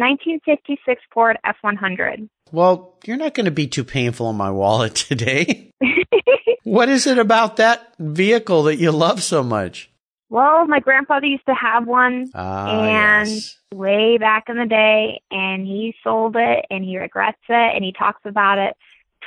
1956 0.00 1.02
Ford 1.12 1.38
F100. 1.44 2.28
Well, 2.52 2.94
you're 3.04 3.16
not 3.16 3.34
going 3.34 3.46
to 3.46 3.50
be 3.50 3.66
too 3.66 3.84
painful 3.84 4.26
on 4.26 4.36
my 4.36 4.50
wallet 4.50 4.94
today. 5.10 5.72
what 6.64 6.88
is 6.88 7.06
it 7.06 7.18
about 7.18 7.56
that 7.56 7.94
vehicle 7.98 8.64
that 8.64 8.76
you 8.76 8.92
love 8.92 9.22
so 9.22 9.42
much? 9.42 9.90
well, 10.28 10.66
my 10.66 10.80
grandfather 10.80 11.26
used 11.26 11.46
to 11.46 11.54
have 11.54 11.86
one 11.86 12.28
Ah, 12.34 13.20
And- 13.20 13.28
yes. 13.28 13.58
way 13.72 14.18
back 14.18 14.44
in 14.48 14.56
the 14.58 14.66
day, 14.66 15.20
and 15.30 15.64
he 15.66 15.94
sold 16.02 16.34
it, 16.36 16.66
and 16.68 16.84
he 16.84 16.98
regrets 16.98 17.38
it, 17.48 17.74
and 17.76 17.84
he 17.84 17.92
talks 17.92 18.20
about 18.24 18.58
it 18.58 18.76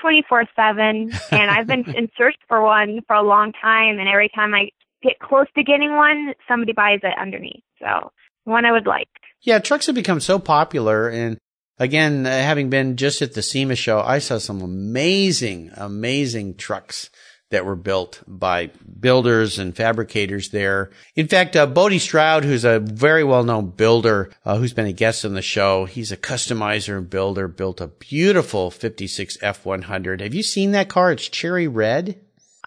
24 0.02 0.44
7. 0.56 1.12
And 1.32 1.50
I've 1.52 1.68
been 1.68 1.86
in 1.96 2.10
search 2.18 2.36
for 2.48 2.62
one 2.62 3.02
for 3.08 3.16
a 3.16 3.24
long 3.24 3.54
time, 3.54 3.98
and 4.00 4.08
every 4.10 4.30
time 4.36 4.54
I 4.54 4.70
get 5.02 5.20
close 5.20 5.48
to 5.56 5.64
getting 5.64 5.96
one, 5.96 6.34
somebody 6.50 6.74
buys 6.74 7.00
it 7.04 7.14
underneath. 7.18 7.64
So, 7.82 8.12
one 8.44 8.66
I 8.66 8.72
would 8.74 8.86
like. 8.88 9.08
Yeah, 9.42 9.60
trucks 9.60 9.86
have 9.86 9.96
become 9.96 10.20
so 10.20 10.40
popular. 10.40 11.10
And 11.10 11.38
again, 11.78 12.26
uh, 12.26 12.30
having 12.30 12.70
been 12.70 12.98
just 12.98 13.22
at 13.22 13.34
the 13.34 13.42
SEMA 13.42 13.76
show, 13.76 14.02
I 14.02 14.20
saw 14.20 14.38
some 14.38 14.62
amazing, 14.62 15.72
amazing 15.76 16.56
trucks 16.56 17.10
that 17.52 17.66
were 17.66 17.76
built 17.76 18.22
by 18.28 18.70
builders 19.00 19.58
and 19.58 19.76
fabricators 19.76 20.50
there. 20.50 20.92
In 21.16 21.28
fact, 21.28 21.56
uh, 21.56 21.66
Bodie 21.66 22.00
Stroud, 22.00 22.44
who's 22.44 22.64
a 22.64 22.80
very 22.80 23.24
well-known 23.24 23.72
builder, 23.72 24.32
uh, 24.46 24.58
who's 24.58 24.74
been 24.74 24.86
a 24.86 24.94
guest 24.94 25.26
on 25.26 25.34
the 25.34 25.42
show, 25.42 25.86
he's 25.86 26.12
a 26.12 26.18
customizer 26.18 26.98
and 26.98 27.10
builder, 27.10 27.48
built 27.48 27.82
a 27.82 27.88
beautiful 27.88 28.70
56 28.70 29.38
F100. 29.38 30.22
Have 30.22 30.36
you 30.36 30.44
seen 30.44 30.72
that 30.72 30.90
car? 30.90 31.12
It's 31.12 31.28
cherry 31.28 31.68
red. 31.68 32.20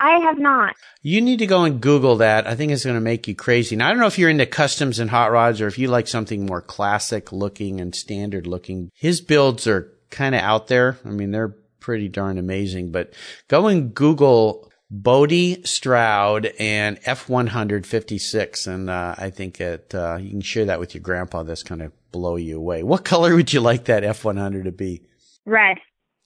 I 0.03 0.19
have 0.25 0.39
not. 0.39 0.75
You 1.03 1.21
need 1.21 1.39
to 1.39 1.47
go 1.47 1.63
and 1.63 1.81
Google 1.81 2.17
that. 2.17 2.45
I 2.49 2.57
think 2.57 2.73
it's 2.73 2.85
going 2.85 2.97
to 2.97 3.01
make 3.01 3.29
you 3.29 3.37
crazy. 3.37 3.77
Now, 3.77 3.87
I 3.87 3.91
don't 3.91 4.01
know 4.01 4.09
if 4.09 4.19
you're 4.19 4.29
into 4.29 4.47
customs 4.47 4.99
and 4.99 5.09
hot 5.09 5.31
rods 5.31 5.61
or 5.61 5.69
if 5.69 5.79
you 5.79 5.87
like 5.87 6.09
something 6.09 6.45
more 6.45 6.61
classic 6.61 7.31
looking 7.31 7.81
and 7.81 7.95
standard 7.95 8.49
looking. 8.49 8.91
His 8.95 9.21
builds 9.21 9.69
are 9.69 9.93
kind 10.11 10.35
of 10.35 10.41
out 10.41 10.67
there. 10.67 10.99
I 11.05 11.11
mean, 11.11 11.31
they're 11.31 11.57
pretty 11.79 12.09
darn 12.09 12.37
amazing, 12.37 12.91
but 12.91 13.15
go 13.47 13.69
and 13.69 13.95
Google 13.95 14.73
Bodie 14.91 15.63
Stroud 15.63 16.47
and 16.59 17.01
F156. 17.03 18.67
And, 18.67 18.91
uh, 18.91 19.15
I 19.17 19.31
think 19.31 19.59
that, 19.59 19.95
uh, 19.95 20.17
you 20.21 20.31
can 20.31 20.41
share 20.41 20.65
that 20.65 20.81
with 20.81 20.95
your 20.95 21.03
grandpa. 21.03 21.45
That's 21.45 21.63
kind 21.63 21.81
of 21.81 21.93
blow 22.11 22.35
you 22.35 22.59
away. 22.59 22.83
What 22.83 23.05
color 23.05 23.37
would 23.37 23.53
you 23.53 23.61
like 23.61 23.85
that 23.85 24.03
F100 24.03 24.65
to 24.65 24.73
be? 24.73 25.03
Red. 25.47 25.79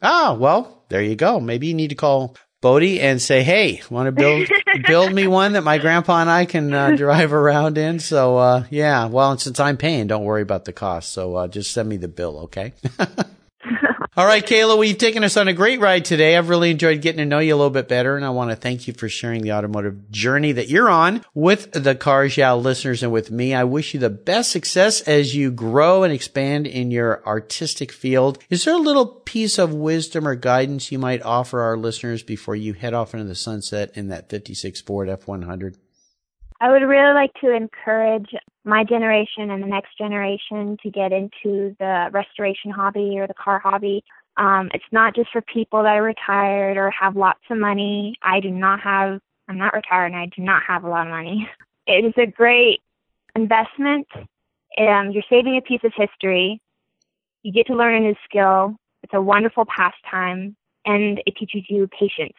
Ah, 0.03 0.35
well, 0.35 0.85
there 0.89 1.03
you 1.03 1.15
go. 1.15 1.41
Maybe 1.41 1.67
you 1.67 1.75
need 1.75 1.89
to 1.89 1.95
call 1.95 2.37
Bodie 2.67 3.01
and 3.01 3.23
say, 3.23 3.45
"Hey, 3.45 3.81
want 3.91 4.09
to 4.09 4.13
build 4.13 4.49
build 4.89 5.13
me 5.13 5.29
one 5.29 5.53
that 5.53 5.63
my 5.63 5.79
grandpa 5.79 6.21
and 6.21 6.29
I 6.29 6.47
can 6.47 6.75
uh, 6.75 6.91
drive 6.97 7.33
around 7.33 7.79
in?" 7.79 8.01
So, 8.01 8.39
uh, 8.39 8.65
yeah. 8.71 9.07
Well, 9.07 9.31
and 9.31 9.41
since 9.41 9.61
I'm 9.61 9.77
paying, 9.77 10.09
don't 10.09 10.25
worry 10.25 10.43
about 10.43 10.65
the 10.65 10.73
cost. 10.73 11.13
So, 11.13 11.37
uh, 11.37 11.47
just 11.47 11.71
send 11.71 11.89
me 11.89 11.97
the 11.97 12.09
bill, 12.09 12.41
okay? 12.41 12.73
All 14.19 14.25
right, 14.25 14.43
Kayla, 14.43 14.79
well, 14.79 14.85
you've 14.85 14.97
taken 14.97 15.25
us 15.25 15.37
on 15.37 15.47
a 15.47 15.53
great 15.53 15.79
ride 15.79 16.07
today. 16.07 16.39
I've 16.39 16.49
really 16.49 16.71
enjoyed 16.71 17.03
getting 17.03 17.19
to 17.19 17.27
know 17.27 17.39
you 17.39 17.55
a 17.55 17.59
little 17.59 17.69
bit 17.69 17.87
better, 17.87 18.17
and 18.17 18.25
I 18.25 18.31
want 18.31 18.49
to 18.49 18.57
thank 18.57 18.89
you 18.89 18.95
for 18.95 19.11
sharing 19.11 19.43
the 19.43 19.53
automotive 19.53 20.11
journey 20.11 20.53
that 20.53 20.71
you're 20.71 20.89
on 20.89 21.23
with 21.35 21.71
the 21.73 21.95
Cars 21.95 22.35
Yeah 22.39 22.55
listeners 22.55 23.03
and 23.03 23.13
with 23.13 23.31
me. 23.31 23.53
I 23.53 23.65
wish 23.65 23.93
you 23.93 24.01
the 24.01 24.09
best 24.09 24.53
success 24.53 25.03
as 25.03 25.35
you 25.37 25.51
grow 25.51 26.03
and 26.03 26.15
expand 26.15 26.67
in 26.67 26.91
your 26.91 27.23
artistic 27.27 27.93
field. 27.93 28.39
Is 28.49 28.65
there 28.65 28.73
a 28.73 28.79
little 28.79 29.05
piece 29.05 29.59
of 29.59 29.75
wisdom 29.75 30.27
or 30.27 30.35
guidance 30.35 30.91
you 30.91 30.99
might 30.99 31.21
offer 31.21 31.61
our 31.61 31.77
listeners 31.77 32.23
before 32.23 32.57
you 32.57 32.73
head 32.73 32.95
off 32.95 33.13
into 33.13 33.27
the 33.27 33.35
sunset 33.35 33.91
in 33.97 34.09
that 34.09 34.31
56 34.31 34.81
Ford 34.81 35.11
F100? 35.11 35.77
I 36.59 36.71
would 36.71 36.85
really 36.85 37.13
like 37.13 37.35
to 37.43 37.55
encourage 37.55 38.31
my 38.67 38.83
generation 38.85 39.51
and 39.51 39.63
the 39.63 39.67
next 39.67 39.97
generation 39.97 40.77
to 40.83 40.91
get 40.91 41.13
into 41.13 41.75
the 41.79 42.09
restoration 42.13 42.73
hobby 42.73 43.17
or 43.17 43.27
the 43.27 43.35
car 43.35 43.61
hobby. 43.61 44.05
Um, 44.37 44.71
it's 44.75 44.85
not 44.91 45.15
just 45.15 45.31
for 45.33 45.41
people 45.41 45.85
that 45.85 45.97
are 45.97 46.03
retired 46.03 46.77
or 46.77 46.91
have 46.91 47.17
lots 47.17 47.41
of 47.49 47.59
money. 47.59 48.17
I 48.23 48.41
do 48.41 48.51
not 48.51 48.81
have, 48.81 49.21
I'm 49.49 49.57
not 49.57 49.73
retired 49.73 50.07
and 50.07 50.17
I 50.17 50.27
do 50.37 50.43
not 50.43 50.63
have 50.67 50.85
a 50.85 50.89
lot 50.89 51.07
of 51.07 51.13
money. 51.13 51.49
It 51.89 52.05
is 52.05 52.15
a 52.21 52.27
great 52.27 52.81
investment. 53.37 54.09
Um, 54.77 55.13
you're 55.13 55.23
saving 55.31 55.57
a 55.57 55.61
piece 55.61 55.83
of 55.85 55.93
history. 55.97 56.61
You 57.45 57.53
get 57.53 57.69
to 57.69 57.77
learn 57.77 57.95
a 57.95 58.01
new 58.01 58.17
skill. 58.29 58.75
It's 59.05 59.15
a 59.15 59.23
wonderful 59.23 59.67
pastime 59.67 60.57
and 60.85 61.23
it 61.25 61.37
teaches 61.39 61.63
you 61.69 61.89
patience. 61.97 62.35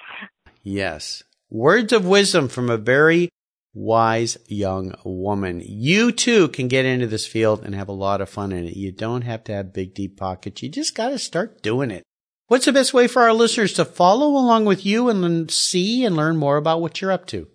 Yes. 0.63 1.23
Words 1.49 1.93
of 1.93 2.05
wisdom 2.05 2.49
from 2.49 2.69
a 2.69 2.75
very 2.75 3.29
wise 3.73 4.37
young 4.47 4.93
woman. 5.03 5.61
You 5.63 6.11
too 6.11 6.47
can 6.49 6.67
get 6.67 6.85
into 6.85 7.07
this 7.07 7.27
field 7.27 7.63
and 7.63 7.75
have 7.75 7.89
a 7.89 7.93
lot 7.93 8.21
of 8.21 8.29
fun 8.29 8.51
in 8.51 8.65
it. 8.65 8.75
You 8.75 8.91
don't 8.91 9.21
have 9.21 9.43
to 9.45 9.53
have 9.53 9.73
big, 9.73 9.93
deep 9.93 10.17
pockets. 10.17 10.63
You 10.63 10.69
just 10.69 10.95
got 10.95 11.09
to 11.09 11.19
start 11.19 11.61
doing 11.61 11.91
it. 11.91 12.03
What's 12.47 12.65
the 12.65 12.73
best 12.73 12.93
way 12.93 13.07
for 13.07 13.23
our 13.23 13.33
listeners 13.33 13.73
to 13.73 13.85
follow 13.85 14.27
along 14.27 14.65
with 14.65 14.85
you 14.85 15.09
and 15.09 15.23
then 15.23 15.49
see 15.49 16.05
and 16.05 16.15
learn 16.15 16.37
more 16.37 16.57
about 16.57 16.81
what 16.81 17.01
you're 17.01 17.11
up 17.11 17.25
to? 17.27 17.47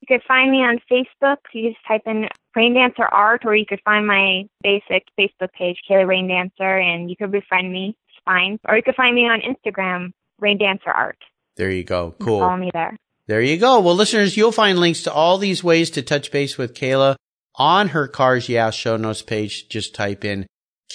You 0.00 0.06
could 0.08 0.26
find 0.26 0.50
me 0.50 0.58
on 0.58 0.80
Facebook. 0.90 1.36
You 1.52 1.70
just 1.70 1.86
type 1.86 2.02
in 2.04 2.28
Randancer 2.56 3.08
Art, 3.10 3.42
or 3.46 3.56
you 3.56 3.64
could 3.66 3.80
find 3.84 4.06
my 4.06 4.42
basic 4.62 5.04
Facebook 5.18 5.52
page, 5.56 5.78
Kayla 5.88 6.04
Randancer, 6.04 6.82
and 6.82 7.08
you 7.08 7.16
could 7.16 7.32
befriend 7.32 7.72
me. 7.72 7.96
It's 8.08 8.18
fine. 8.24 8.58
Or 8.68 8.76
you 8.76 8.82
could 8.82 8.96
find 8.96 9.14
me 9.14 9.22
on 9.22 9.40
Instagram, 9.40 10.12
Randancer 10.42 10.92
Art. 10.94 11.18
There 11.56 11.70
you 11.70 11.84
go. 11.84 12.10
Can 12.10 12.26
Follow 12.26 12.56
me 12.56 12.70
there. 12.74 12.98
There 13.26 13.40
you 13.40 13.56
go. 13.56 13.80
Well, 13.80 13.94
listeners, 13.94 14.36
you'll 14.36 14.52
find 14.52 14.78
links 14.78 15.02
to 15.04 15.12
all 15.12 15.38
these 15.38 15.64
ways 15.64 15.88
to 15.90 16.02
touch 16.02 16.30
base 16.30 16.58
with 16.58 16.74
Kayla 16.74 17.16
on 17.54 17.88
her 17.88 18.06
Cars 18.06 18.50
Yeah 18.50 18.68
show 18.70 18.98
notes 18.98 19.22
page. 19.22 19.66
Just 19.68 19.94
type 19.94 20.24
in 20.24 20.46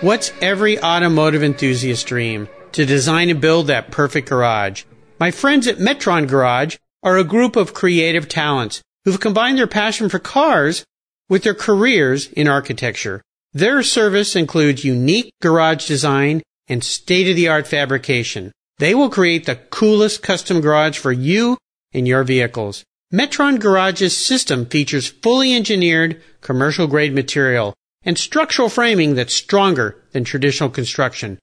What's 0.01 0.31
every 0.41 0.79
automotive 0.81 1.43
enthusiast 1.43 2.05
dream? 2.07 2.47
To 2.73 2.85
design 2.85 3.29
and 3.29 3.41
build 3.41 3.67
that 3.67 3.91
perfect 3.91 4.29
garage. 4.29 4.83
My 5.19 5.31
friends 5.31 5.67
at 5.67 5.77
Metron 5.77 6.27
Garage 6.27 6.77
are 7.01 7.17
a 7.17 7.23
group 7.23 7.55
of 7.55 7.73
creative 7.73 8.29
talents 8.29 8.81
who've 9.03 9.19
combined 9.19 9.57
their 9.57 9.67
passion 9.67 10.07
for 10.07 10.19
cars 10.19 10.85
with 11.29 11.43
their 11.43 11.53
careers 11.53 12.27
in 12.31 12.47
architecture. 12.47 13.21
Their 13.53 13.81
service 13.83 14.35
includes 14.35 14.83
unique 14.83 15.31
garage 15.41 15.87
design 15.87 16.41
and 16.67 16.83
state-of-the-art 16.83 17.67
fabrication. 17.67 18.51
They 18.79 18.93
will 18.93 19.09
create 19.09 19.45
the 19.45 19.55
coolest 19.55 20.21
custom 20.21 20.61
garage 20.61 20.97
for 20.97 21.11
you 21.11 21.57
and 21.93 22.07
your 22.07 22.23
vehicles. 22.23 22.83
Metron 23.13 23.59
Garage's 23.59 24.15
system 24.15 24.65
features 24.65 25.07
fully 25.07 25.55
engineered 25.55 26.21
commercial 26.41 26.85
grade 26.85 27.13
material 27.13 27.73
and 28.03 28.17
structural 28.17 28.69
framing 28.69 29.15
that's 29.15 29.33
stronger 29.33 30.01
than 30.11 30.23
traditional 30.23 30.69
construction. 30.69 31.39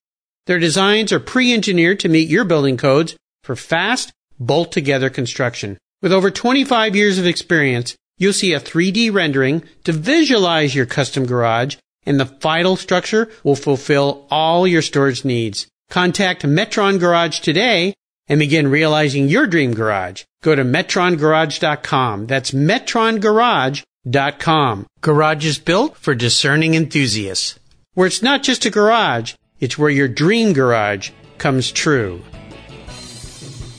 Their 0.46 0.60
designs 0.60 1.12
are 1.12 1.20
pre-engineered 1.20 1.98
to 2.00 2.08
meet 2.08 2.28
your 2.28 2.44
building 2.44 2.76
codes 2.76 3.16
for 3.42 3.56
fast, 3.56 4.12
bolt 4.38 4.70
together 4.70 5.10
construction. 5.10 5.76
With 6.02 6.12
over 6.12 6.30
25 6.30 6.94
years 6.94 7.18
of 7.18 7.26
experience, 7.26 7.96
you'll 8.18 8.32
see 8.32 8.52
a 8.52 8.60
3D 8.60 9.12
rendering 9.12 9.62
to 9.84 9.92
visualize 9.92 10.74
your 10.74 10.86
custom 10.86 11.26
garage 11.26 11.76
and 12.06 12.18
the 12.20 12.26
final 12.26 12.76
structure 12.76 13.28
will 13.42 13.56
fulfill 13.56 14.26
all 14.30 14.66
your 14.66 14.82
storage 14.82 15.24
needs. 15.24 15.66
Contact 15.90 16.42
Metron 16.42 16.98
Garage 16.98 17.40
today 17.40 17.94
and 18.28 18.38
begin 18.38 18.68
realizing 18.68 19.28
your 19.28 19.46
dream 19.46 19.74
garage. 19.74 20.24
Go 20.42 20.54
to 20.54 20.64
metrongarage.com. 20.64 22.26
That's 22.26 22.52
metrongarage.com. 22.52 24.86
Garage 25.00 25.46
is 25.46 25.58
built 25.58 25.96
for 25.96 26.14
discerning 26.14 26.74
enthusiasts. 26.74 27.58
Where 27.94 28.06
it's 28.06 28.22
not 28.22 28.42
just 28.42 28.66
a 28.66 28.70
garage, 28.70 29.34
it's 29.60 29.78
where 29.78 29.90
your 29.90 30.08
dream 30.08 30.52
garage 30.52 31.10
comes 31.38 31.72
true. 31.72 32.22